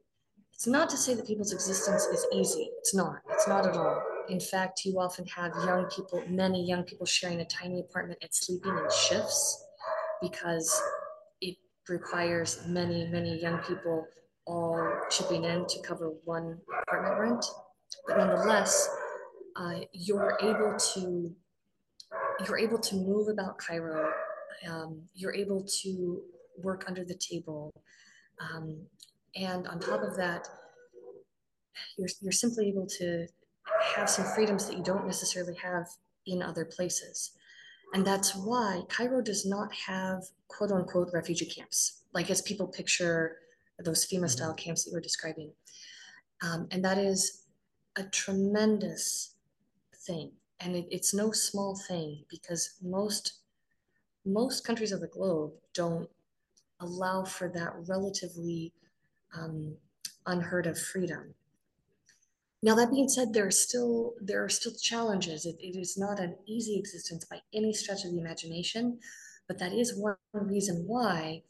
[0.52, 2.70] it's not to say that people's existence is easy.
[2.78, 3.16] It's not.
[3.30, 4.02] It's not at all.
[4.28, 8.30] In fact, you often have young people, many young people sharing a tiny apartment and
[8.32, 9.64] sleeping in shifts
[10.22, 10.80] because
[11.40, 11.56] it
[11.88, 14.06] requires many, many young people
[14.46, 17.44] all chipping in to cover one apartment rent
[18.06, 18.88] but nonetheless,
[19.56, 21.34] uh, you're able to
[22.46, 24.12] you're able to move about Cairo.
[24.68, 26.22] Um, you're able to
[26.58, 27.72] work under the table,
[28.40, 28.86] um,
[29.36, 30.48] and on top of that,
[31.98, 33.26] you're you're simply able to
[33.96, 35.86] have some freedoms that you don't necessarily have
[36.26, 37.32] in other places.
[37.94, 43.36] And that's why Cairo does not have quote unquote refugee camps, like as people picture
[43.84, 44.56] those FEMA style mm-hmm.
[44.56, 45.52] camps that you were describing.
[46.42, 47.44] Um, and that is
[47.96, 49.34] a tremendous
[50.06, 50.32] thing.
[50.60, 53.40] And it, it's no small thing because most
[54.24, 56.08] most countries of the globe don't
[56.80, 58.72] allow for that relatively
[59.38, 59.76] um,
[60.26, 61.34] unheard of freedom.
[62.62, 65.44] Now that being said, there are still there are still challenges.
[65.46, 68.98] It, it is not an easy existence by any stretch of the imagination,
[69.46, 71.42] but that is one reason why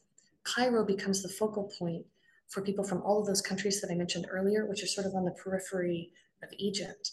[0.44, 2.04] Cairo becomes the focal point
[2.48, 5.14] for people from all of those countries that I mentioned earlier, which are sort of
[5.14, 6.10] on the periphery
[6.42, 7.12] of Egypt.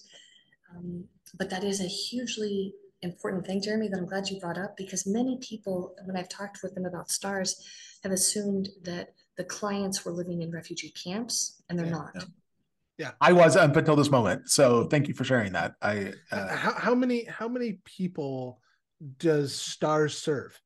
[0.75, 1.05] Um,
[1.37, 5.05] but that is a hugely important thing, Jeremy, that I'm glad you brought up because
[5.07, 7.65] many people, when I've talked with them about STARS,
[8.03, 12.11] have assumed that the clients were living in refugee camps, and they're yeah, not.
[12.15, 12.21] Yeah.
[12.97, 13.11] yeah.
[13.19, 14.49] I was up until this moment.
[14.49, 15.75] So thank you for sharing that.
[15.81, 16.55] I uh...
[16.55, 18.59] how, how many how many people
[19.17, 20.59] does STARS serve?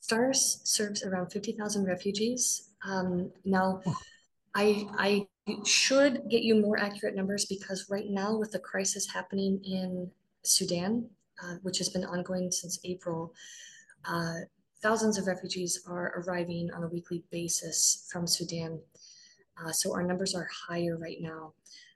[0.00, 2.70] STARS serves around fifty thousand refugees.
[2.84, 3.80] Um, now,
[4.54, 5.26] I I
[5.64, 10.10] should get you more accurate numbers because right now, with the crisis happening in
[10.44, 11.08] Sudan,
[11.42, 13.32] uh, which has been ongoing since April,
[14.04, 14.40] uh,
[14.82, 18.80] thousands of refugees are arriving on a weekly basis from Sudan.
[19.56, 21.52] Uh, so our numbers are higher right now.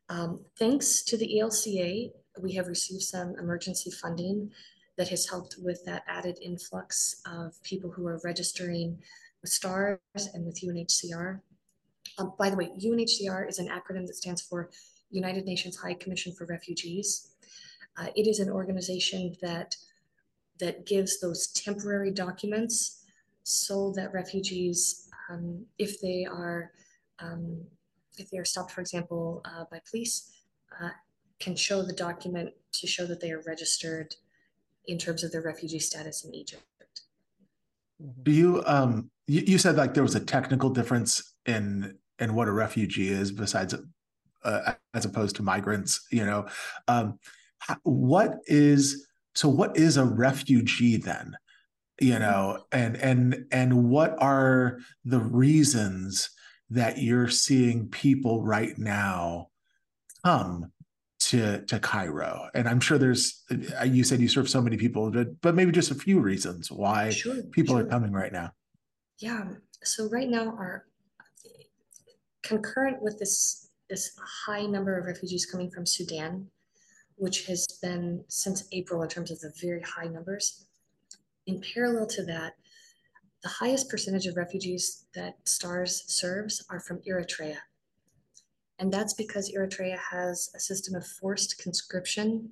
[0.09, 4.53] Um, thanks to the ELCA, we have received some emergency funding
[4.96, 8.99] that has helped with that added influx of people who are registering
[9.42, 9.99] with STARS
[10.33, 11.40] and with UNHCR.
[12.18, 14.70] Um, by the way, UNHCR is an acronym that stands for
[15.11, 17.33] United Nations High Commission for Refugees.
[17.99, 19.77] Uh, it is an organization that
[20.59, 23.05] that gives those temporary documents
[23.42, 26.73] so that refugees, um, if they are
[27.19, 27.64] um,
[28.19, 30.33] if they are stopped, for example, uh, by police,
[30.81, 30.90] uh,
[31.38, 34.16] can show the document to show that they are registered
[34.87, 36.64] in terms of their refugee status in Egypt.
[38.23, 42.49] Do you um you, you said like there was a technical difference in in what
[42.49, 43.75] a refugee is besides
[44.45, 46.47] uh, as opposed to migrants, you know.
[46.88, 47.19] Um
[47.83, 49.06] what is
[49.37, 51.37] so what is a refugee then
[52.01, 52.22] you mm-hmm.
[52.22, 56.31] know and and and what are the reasons
[56.70, 59.49] that you're seeing people right now
[60.25, 60.72] come
[61.18, 63.44] to to Cairo and I'm sure there's
[63.81, 66.70] uh, you said you serve so many people but, but maybe just a few reasons
[66.70, 67.85] why sure, people sure.
[67.85, 68.51] are coming right now
[69.18, 69.44] yeah
[69.83, 70.87] so right now our
[72.42, 76.49] concurrent with this this high number of refugees coming from Sudan
[77.16, 80.66] which has been since April in terms of the very high numbers.
[81.46, 82.55] In parallel to that,
[83.42, 87.59] the highest percentage of refugees that STARS serves are from Eritrea.
[88.79, 92.50] And that's because Eritrea has a system of forced conscription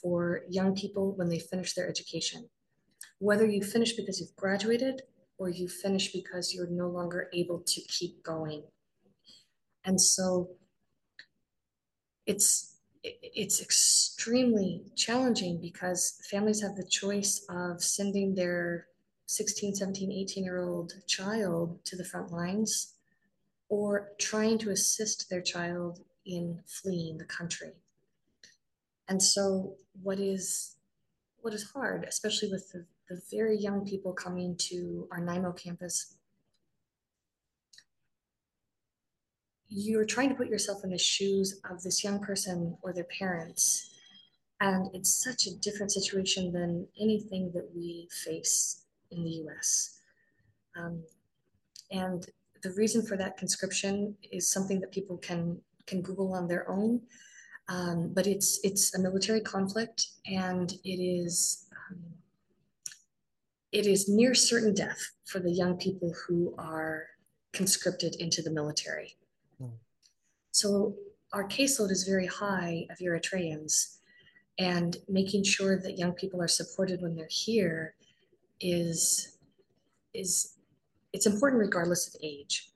[0.00, 2.48] for young people when they finish their education.
[3.18, 5.02] Whether you finish because you've graduated
[5.38, 8.62] or you finish because you're no longer able to keep going.
[9.84, 10.50] And so
[12.26, 12.71] it's
[13.04, 18.86] it's extremely challenging because families have the choice of sending their
[19.26, 22.94] 16, 17, 18 year old child to the front lines
[23.68, 27.72] or trying to assist their child in fleeing the country.
[29.08, 30.76] And so what is
[31.40, 36.14] what is hard, especially with the, the very young people coming to our NYMO campus
[39.74, 43.90] you're trying to put yourself in the shoes of this young person or their parents.
[44.60, 49.98] And it's such a different situation than anything that we face in the US.
[50.76, 51.02] Um,
[51.90, 52.26] and
[52.62, 57.00] the reason for that conscription is something that people can can Google on their own.
[57.68, 61.98] Um, but it's it's a military conflict, and it is um,
[63.72, 67.06] it is near certain death for the young people who are
[67.52, 69.16] conscripted into the military.
[70.52, 70.94] So
[71.32, 73.96] our caseload is very high of Eritreans,
[74.58, 77.94] and making sure that young people are supported when they're here
[78.60, 79.38] is
[80.14, 80.58] is
[81.12, 82.70] it's important regardless of age,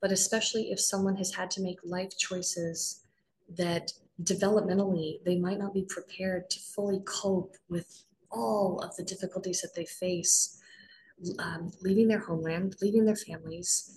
[0.00, 3.04] but especially if someone has had to make life choices
[3.56, 9.60] that developmentally they might not be prepared to fully cope with all of the difficulties
[9.60, 10.60] that they face
[11.38, 13.96] um, leaving their homeland, leaving their families,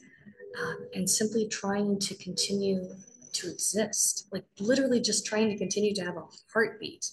[0.62, 2.88] um, and simply trying to continue
[3.36, 7.10] to exist, like literally just trying to continue to have a heartbeat.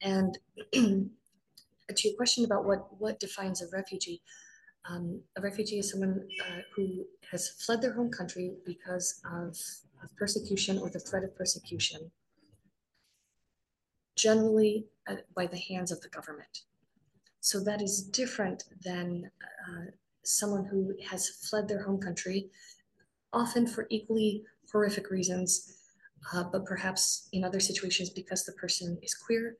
[0.00, 0.38] And
[0.72, 1.08] to
[2.08, 4.22] your question about what, what defines a refugee,
[4.88, 9.56] um, a refugee is someone uh, who has fled their home country because of,
[10.02, 12.10] of persecution or the threat of persecution,
[14.16, 16.62] generally uh, by the hands of the government.
[17.40, 19.90] So that is different than uh,
[20.24, 22.50] someone who has fled their home country,
[23.32, 25.78] often for equally horrific reasons,
[26.32, 29.56] uh, but perhaps in other situations because the person is queer,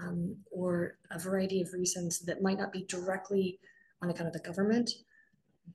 [0.00, 3.58] um, or a variety of reasons that might not be directly
[4.02, 4.90] on account of the government,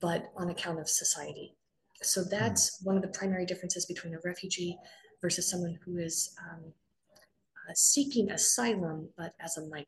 [0.00, 1.54] but on account of society.
[2.02, 2.86] So that's mm.
[2.86, 4.78] one of the primary differences between a refugee
[5.20, 6.72] versus someone who is um,
[7.68, 9.86] uh, seeking asylum, but as a migrant.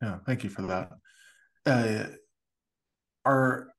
[0.00, 0.90] Yeah, thank you for that.
[1.64, 2.06] Uh,
[3.24, 3.71] are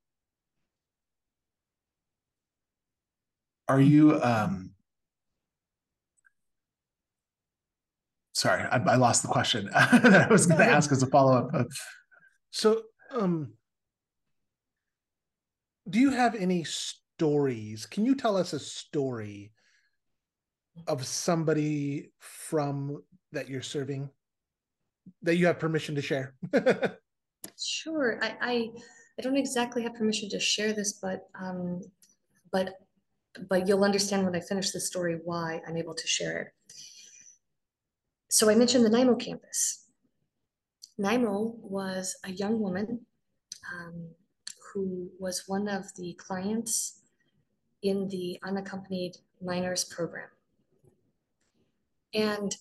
[3.67, 4.71] are you um
[8.33, 11.67] sorry I, I lost the question that i was going to ask as a follow-up.
[12.51, 13.53] So um
[15.89, 17.85] do you have any stories?
[17.85, 19.51] Can you tell us a story
[20.87, 23.03] of somebody from
[23.33, 24.09] that you're serving
[25.23, 26.35] that you have permission to share?
[27.59, 28.69] Sure I, I
[29.19, 31.81] i don't exactly have permission to share this but um
[32.51, 32.75] but
[33.49, 36.47] but you'll understand when I finish the story why I'm able to share it.
[38.29, 39.85] So I mentioned the NYMO campus.
[40.99, 43.05] NYMO was a young woman
[43.73, 44.07] um,
[44.73, 47.01] who was one of the clients
[47.81, 50.29] in the unaccompanied minors program.
[52.13, 52.55] And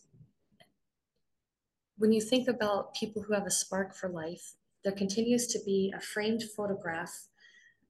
[1.99, 5.93] when you think about people who have a spark for life, there continues to be
[5.97, 7.29] a framed photograph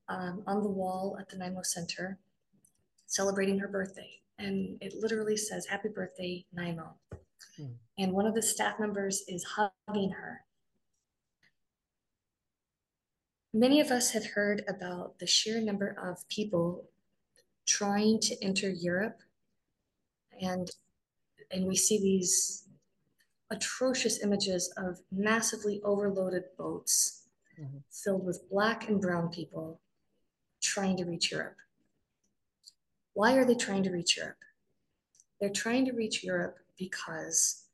[0.08, 2.18] um, on the wall at the NYMO Center
[3.12, 4.10] celebrating her birthday.
[4.38, 6.94] And it literally says, Happy birthday, NYMO.
[7.56, 7.66] Hmm.
[7.98, 10.40] And one of the staff members is hugging her.
[13.52, 16.88] Many of us have heard about the sheer number of people
[17.66, 19.18] trying to enter Europe.
[20.40, 20.70] And,
[21.50, 22.66] and we see these
[23.50, 27.28] atrocious images of massively overloaded boats
[27.60, 27.76] mm-hmm.
[27.90, 29.82] filled with black and brown people
[30.62, 31.56] trying to reach Europe.
[33.14, 34.44] Why are they trying to reach Europe?
[35.40, 37.64] They're trying to reach Europe because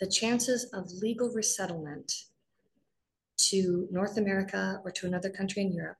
[0.00, 2.24] the chances of legal resettlement
[3.36, 5.98] to North America or to another country in Europe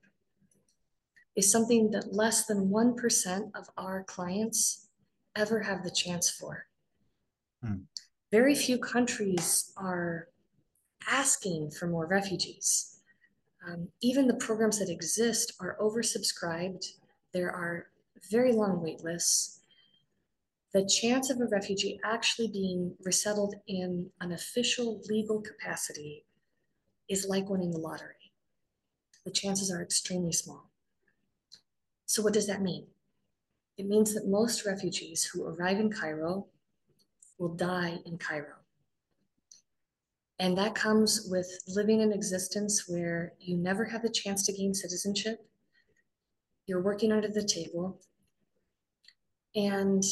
[1.35, 4.89] is something that less than 1% of our clients
[5.35, 6.67] ever have the chance for.
[7.63, 7.85] Hmm.
[8.31, 10.29] Very few countries are
[11.09, 12.99] asking for more refugees.
[13.67, 16.85] Um, even the programs that exist are oversubscribed.
[17.33, 17.87] There are
[18.31, 19.61] very long wait lists,
[20.73, 26.25] the chance of a refugee actually being resettled in an official legal capacity
[27.09, 28.33] is like winning the lottery.
[29.25, 30.71] The chances are extremely small.
[32.07, 32.87] So, what does that mean?
[33.77, 36.47] It means that most refugees who arrive in Cairo
[37.39, 38.57] will die in Cairo.
[40.39, 44.75] And that comes with living an existence where you never have the chance to gain
[44.75, 45.47] citizenship.
[46.67, 48.01] You're working under the table
[49.55, 50.05] and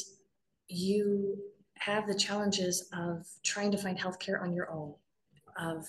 [0.69, 1.39] you
[1.79, 4.95] have the challenges of trying to find healthcare on your own,
[5.59, 5.87] of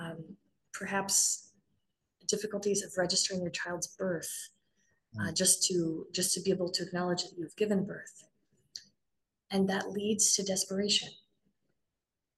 [0.00, 0.24] um,
[0.72, 1.50] perhaps
[2.28, 4.50] difficulties of registering your child's birth,
[5.20, 5.36] uh, mm.
[5.36, 8.24] just to just to be able to acknowledge that you've given birth,
[9.50, 11.10] and that leads to desperation,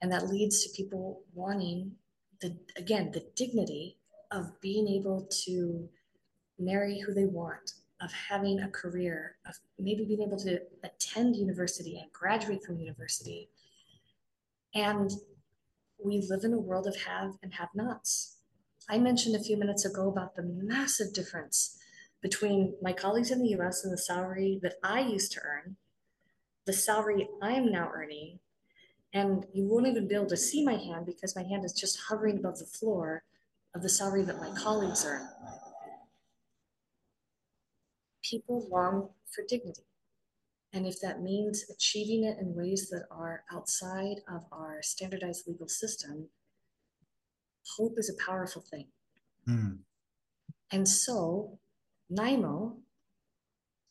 [0.02, 1.92] and that leads to people wanting
[2.40, 3.96] the again the dignity
[4.30, 5.88] of being able to
[6.58, 7.72] marry who they want,
[8.04, 13.48] of having a career, of maybe being able to attend university and graduate from university.
[14.74, 15.10] And
[16.04, 18.36] we live in a world of have and have nots.
[18.90, 21.78] I mentioned a few minutes ago about the massive difference
[22.20, 25.76] between my colleagues in the US and the salary that I used to earn,
[26.66, 28.38] the salary I am now earning,
[29.14, 31.98] and you won't even be able to see my hand because my hand is just
[32.08, 33.22] hovering above the floor
[33.74, 35.26] of the salary that my colleagues earn
[38.28, 39.84] people long for dignity.
[40.72, 45.68] And if that means achieving it in ways that are outside of our standardized legal
[45.68, 46.28] system,
[47.76, 48.88] hope is a powerful thing.
[49.48, 49.78] Mm.
[50.72, 51.58] And so,
[52.10, 52.76] NYMO,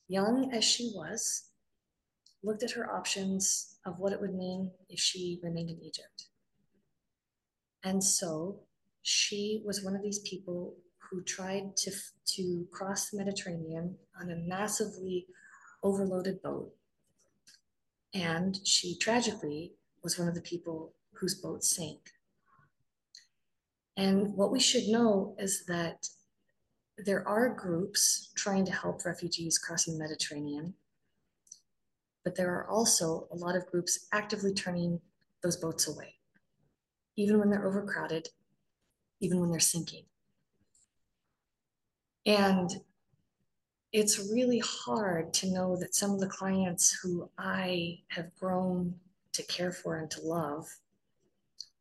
[0.10, 1.50] young as she was,
[2.44, 6.28] looked at her options of what it would mean if she remained in Egypt.
[7.84, 8.60] And so,
[9.04, 10.76] she was one of these people
[11.10, 11.92] who tried to,
[12.26, 15.28] to cross the Mediterranean on a massively
[15.84, 16.72] overloaded boat.
[18.14, 19.74] And she tragically
[20.04, 22.00] was one of the people whose boat sank.
[23.96, 26.08] And what we should know is that
[26.98, 30.74] there are groups trying to help refugees crossing the Mediterranean,
[32.24, 35.00] but there are also a lot of groups actively turning
[35.42, 36.16] those boats away,
[37.16, 38.30] even when they're overcrowded,
[39.20, 40.06] even when they're sinking.
[42.26, 42.82] And
[43.92, 48.96] it's really hard to know that some of the clients who I have grown
[49.34, 50.68] to care for and to love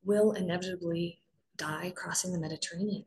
[0.05, 1.20] will inevitably
[1.57, 3.05] die crossing the Mediterranean.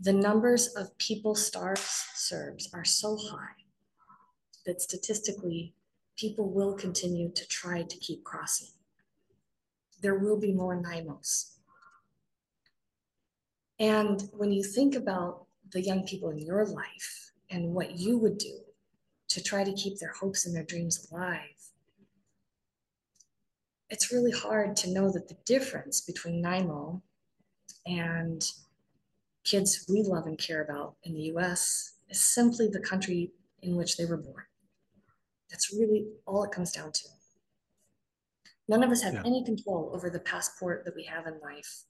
[0.00, 1.80] The numbers of people STARS
[2.14, 3.60] serves are so high
[4.64, 5.74] that statistically,
[6.16, 8.68] people will continue to try to keep crossing.
[10.00, 11.56] There will be more NYMOs.
[13.80, 18.36] And when you think about the young people in your life and what you would
[18.36, 18.60] do
[19.28, 21.40] to try to keep their hopes and their dreams alive,
[23.88, 27.00] it's really hard to know that the difference between NYMO
[27.86, 28.46] and
[29.44, 33.96] kids we love and care about in the US is simply the country in which
[33.96, 34.44] they were born.
[35.50, 37.08] That's really all it comes down to.
[38.68, 39.22] None of us have yeah.
[39.24, 41.84] any control over the passport that we have in life.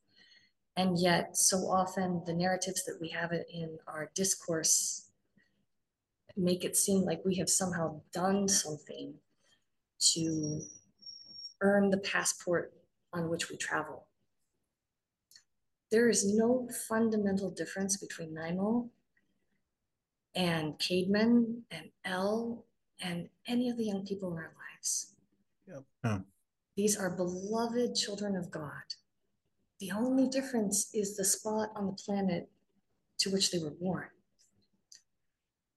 [0.80, 5.10] And yet, so often, the narratives that we have in our discourse
[6.38, 9.12] make it seem like we have somehow done something
[10.14, 10.62] to
[11.60, 12.72] earn the passport
[13.12, 14.06] on which we travel.
[15.90, 18.88] There is no fundamental difference between NYMO
[20.34, 22.64] and Caedmon and Elle
[23.02, 25.12] and any of the young people in our lives.
[25.68, 25.84] Yep.
[26.02, 26.22] Hmm.
[26.74, 28.94] These are beloved children of God.
[29.80, 32.50] The only difference is the spot on the planet
[33.18, 34.08] to which they were born.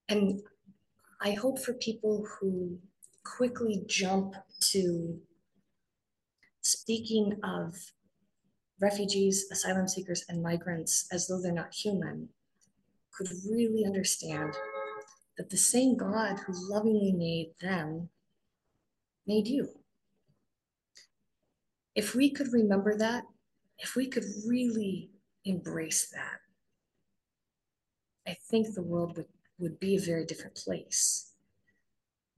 [0.09, 0.41] And
[1.21, 2.79] I hope for people who
[3.23, 4.35] quickly jump
[4.71, 5.21] to
[6.61, 7.75] speaking of
[8.81, 12.27] refugees, asylum seekers, and migrants as though they're not human
[13.17, 14.53] could really understand
[15.37, 18.09] that the same God who lovingly made them
[19.25, 19.69] made you.
[21.95, 23.23] If we could remember that,
[23.79, 25.09] if we could really
[25.45, 26.39] embrace that,
[28.27, 29.27] I think the world would,
[29.59, 31.31] would be a very different place.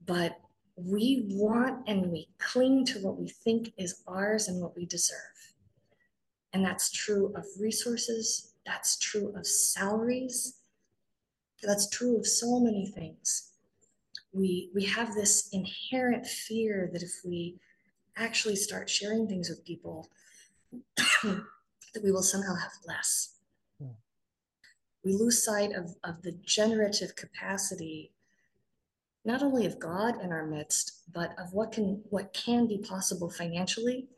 [0.04, 0.38] But
[0.76, 5.16] we want and we cling to what we think is ours and what we deserve.
[6.52, 10.58] And that's true of resources, that's true of salaries,
[11.62, 13.52] that's true of so many things.
[14.32, 17.56] We, we have this inherent fear that if we
[18.16, 20.08] actually start sharing things with people,
[21.22, 23.36] that we will somehow have less.
[23.80, 23.96] Hmm.
[25.04, 28.12] We lose sight of, of the generative capacity
[29.26, 33.28] not only of God in our midst, but of what can what can be possible
[33.28, 34.08] financially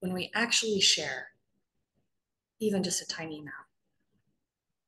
[0.00, 1.28] when we actually share
[2.60, 3.54] even just a tiny amount.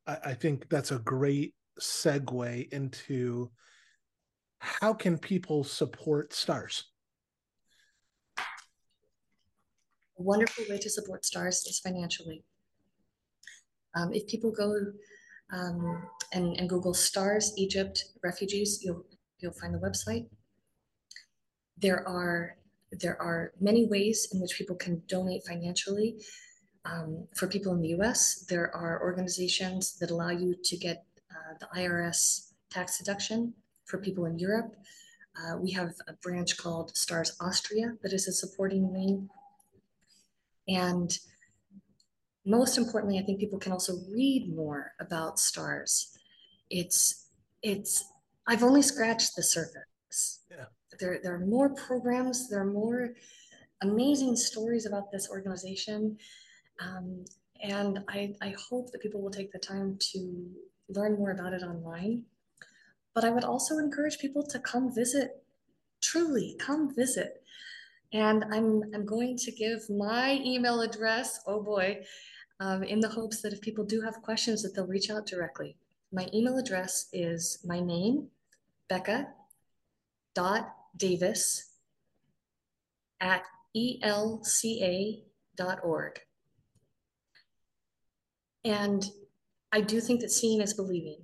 [0.06, 3.50] I, I think that's a great segue into
[4.58, 6.89] how can people support stars
[10.20, 12.44] a wonderful way to support stars is financially
[13.94, 14.74] um, if people go
[15.52, 16.02] um,
[16.32, 19.04] and, and Google stars Egypt refugees, you'll
[19.38, 20.26] you'll find the website.
[21.78, 22.56] There are
[22.92, 26.22] there are many ways in which people can donate financially.
[26.84, 31.54] Um, for people in the U.S., there are organizations that allow you to get uh,
[31.60, 33.52] the IRS tax deduction.
[33.84, 34.76] For people in Europe,
[35.36, 39.28] uh, we have a branch called Stars Austria that is a supporting wing.
[40.68, 41.16] And
[42.44, 46.16] most importantly, I think people can also read more about stars.
[46.70, 47.26] It's
[47.62, 48.04] it's
[48.46, 50.40] I've only scratched the surface.
[50.50, 50.66] Yeah.
[50.98, 53.14] There, there are more programs, there are more
[53.82, 56.18] amazing stories about this organization.
[56.80, 57.24] Um,
[57.62, 60.50] and I, I hope that people will take the time to
[60.88, 62.24] learn more about it online.
[63.14, 65.42] But I would also encourage people to come visit,
[66.00, 67.39] truly come visit.
[68.12, 72.04] And I'm, I'm going to give my email address, oh boy,
[72.58, 75.76] um, in the hopes that if people do have questions that they'll reach out directly.
[76.12, 78.28] My email address is my name,
[78.90, 79.26] Bekah
[80.34, 81.70] dot Davis
[83.20, 83.42] at
[83.76, 85.22] elca.org.
[88.64, 89.04] And
[89.72, 91.22] I do think that seeing is believing.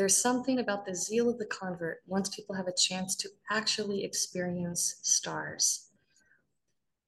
[0.00, 4.02] There's something about the zeal of the convert once people have a chance to actually
[4.02, 5.90] experience stars.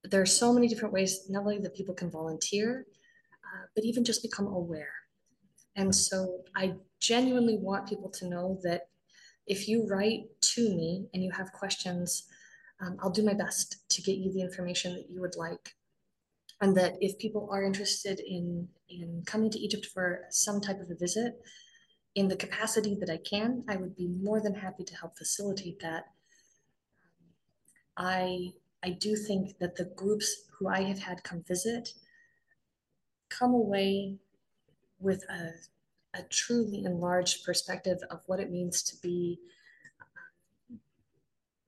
[0.04, 2.84] There are so many different ways, not only that people can volunteer,
[3.46, 4.92] uh, but even just become aware.
[5.74, 8.88] And so I genuinely want people to know that
[9.46, 10.24] if you write
[10.54, 12.24] to me and you have questions,
[12.82, 15.76] um, I'll do my best to get you the information that you would like.
[16.60, 20.90] And that if people are interested in, in coming to Egypt for some type of
[20.90, 21.40] a visit,
[22.14, 25.80] in the capacity that I can, I would be more than happy to help facilitate
[25.80, 26.04] that.
[27.96, 28.52] I
[28.84, 31.90] I do think that the groups who I have had come visit
[33.28, 34.16] come away
[34.98, 39.38] with a, a truly enlarged perspective of what it means to be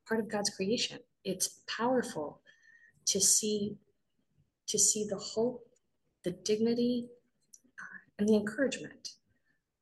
[0.07, 0.99] part of God's creation.
[1.25, 2.41] It's powerful
[3.07, 3.77] to see
[4.67, 5.69] to see the hope,
[6.25, 7.07] the dignity,
[7.79, 9.11] uh, and the encouragement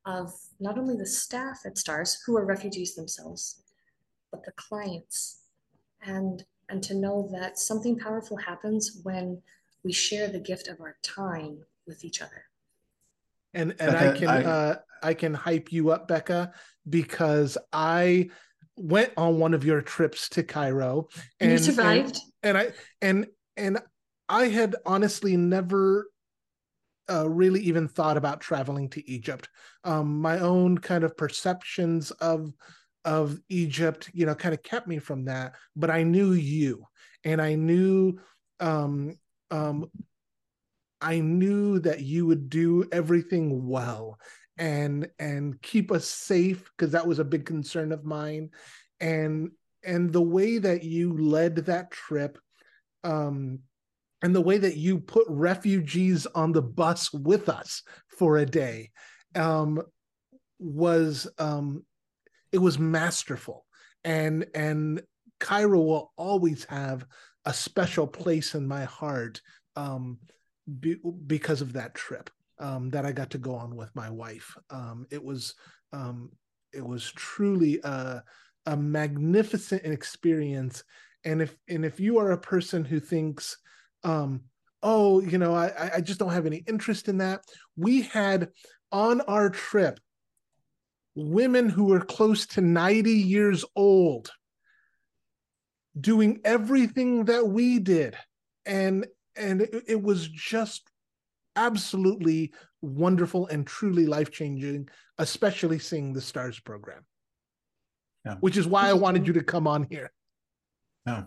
[0.05, 3.63] of not only the staff at STARS who are refugees themselves,
[4.31, 5.41] but the clients,
[6.01, 9.41] and and to know that something powerful happens when
[9.83, 12.45] we share the gift of our time with each other.
[13.53, 16.51] And and I can I, uh, I can hype you up, Bekah,
[16.89, 18.29] because I
[18.75, 21.07] went on one of your trips to Cairo
[21.39, 22.19] and you survived.
[22.41, 23.27] And, and I and
[23.57, 23.79] and
[24.29, 26.07] I had honestly never
[27.09, 29.49] uh, really even thought about traveling to Egypt.
[29.83, 32.53] Um, my own kind of perceptions of
[33.05, 35.55] of Egypt, you know, kind of kept me from that.
[35.75, 36.85] But I knew you,
[37.23, 38.19] and I knew
[38.59, 39.17] um,
[39.51, 39.89] um,
[41.01, 44.17] I knew that you would do everything well
[44.57, 48.49] and and keep us safe because that was a big concern of mine
[48.99, 49.51] and
[49.83, 52.37] and the way that you led that trip
[53.03, 53.59] um
[54.23, 58.89] and the way that you put refugees on the bus with us for a day
[59.35, 59.81] um
[60.59, 61.83] was um
[62.51, 63.65] it was masterful
[64.03, 65.01] and and
[65.39, 67.05] cairo will always have
[67.45, 69.41] a special place in my heart
[69.75, 70.17] um
[70.79, 70.97] be,
[71.27, 74.55] because of that trip um, that I got to go on with my wife.
[74.69, 75.55] Um, it was
[75.91, 76.31] um,
[76.73, 78.23] it was truly a,
[78.65, 80.83] a magnificent experience.
[81.25, 83.57] And if and if you are a person who thinks,
[84.03, 84.41] um,
[84.81, 87.41] oh, you know, I, I just don't have any interest in that,
[87.77, 88.49] we had
[88.91, 89.99] on our trip
[91.15, 94.31] women who were close to 90 years old
[95.99, 98.17] doing everything that we did
[98.65, 100.89] and and it, it was just
[101.55, 102.51] absolutely
[102.81, 107.05] wonderful and truly life changing, especially seeing the STARS program.
[108.25, 108.35] Yeah.
[108.39, 110.11] Which is why I wanted you to come on here.
[111.05, 111.25] No.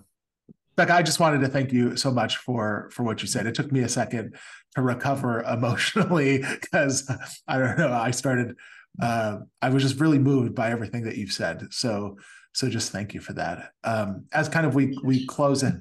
[0.76, 3.46] Bekah, I just wanted to thank you so much for for what you said.
[3.46, 4.36] It took me a second
[4.74, 7.10] to recover emotionally because
[7.48, 7.92] I don't know.
[7.92, 8.56] I started.
[9.00, 11.66] Uh, I was just really moved by everything that you've said.
[11.70, 12.18] So
[12.54, 13.72] so just thank you for that.
[13.84, 15.74] Um, as kind of we we close it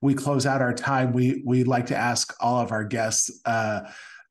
[0.00, 3.80] we close out our time, we we like to ask all of our guests uh,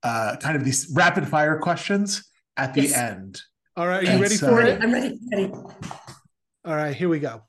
[0.03, 2.97] uh, kind of these rapid fire questions at the yes.
[2.97, 3.41] end.
[3.75, 4.81] All right, are you and ready so, for it?
[4.81, 5.19] I'm ready.
[5.31, 5.51] ready.
[6.65, 7.43] All right, here we go.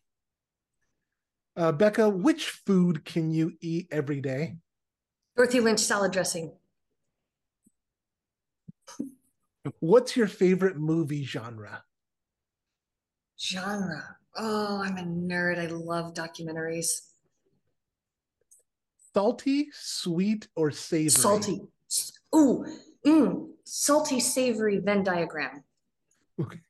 [1.59, 4.59] Uh, Bekah, which food can you eat every day?
[5.37, 6.53] Dorothy Lynch salad dressing.
[9.81, 11.83] What's your favorite movie genre?
[13.41, 14.17] Genre.
[14.37, 15.59] Oh, I'm a nerd.
[15.59, 17.09] I love documentaries
[19.19, 21.11] salty, sweet, or savory?
[21.11, 21.61] Salty.
[22.37, 22.65] Ooh,
[23.05, 25.65] mm, salty, savory Venn diagram.
[26.41, 26.61] Okay.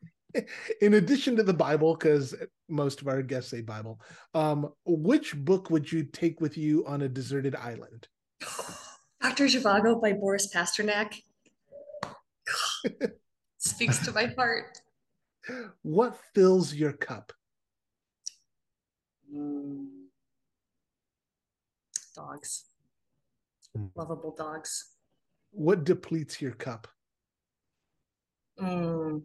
[0.80, 2.34] In addition to the Bible, because
[2.68, 4.00] most of our guests say Bible,
[4.34, 8.08] um, which book would you take with you on a deserted island?
[9.22, 9.46] Dr.
[9.46, 11.22] Zhivago by Boris Pasternak.
[13.58, 14.80] Speaks to my heart.
[15.82, 17.32] What fills your cup?
[22.14, 22.64] Dogs.
[23.94, 24.96] Lovable dogs.
[25.50, 26.88] What depletes your cup?
[28.60, 29.22] Mm.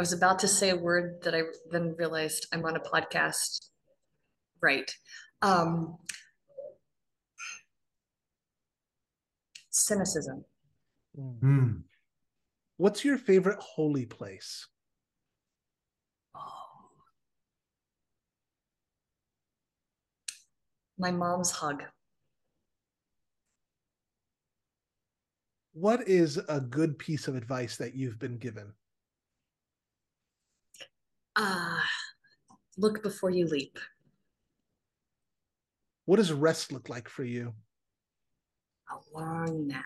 [0.00, 3.68] I was about to say a word that I then realized I'm on a podcast.
[4.62, 4.90] Right.
[5.42, 5.98] Um,
[9.68, 10.46] cynicism.
[11.18, 11.82] Mm.
[12.78, 14.66] What's your favorite holy place?
[16.34, 16.40] Oh.
[20.96, 21.82] My mom's hug.
[25.72, 28.72] what is a good piece of advice that you've been given?
[31.42, 33.78] Ah, uh, look before you leap.
[36.04, 37.54] What does rest look like for you?
[38.90, 39.84] A long nap.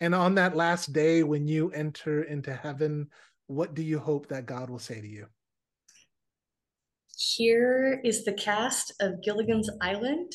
[0.00, 3.10] And on that last day, when you enter into heaven,
[3.46, 5.26] what do you hope that God will say to you?
[7.14, 10.32] Here is the cast of Gilligan's Island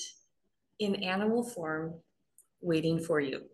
[0.77, 1.95] in animal form
[2.61, 3.49] waiting for you.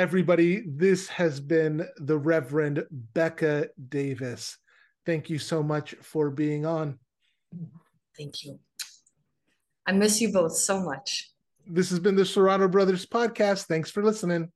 [0.00, 4.56] Everybody, this has been the Reverend Bekah Davis.
[5.04, 6.98] Thank you so much for being on.
[8.16, 8.58] Thank you.
[9.86, 11.30] I miss you both so much.
[11.66, 13.66] This has been the Serrano Brothers podcast.
[13.66, 14.50] Thanks for listening.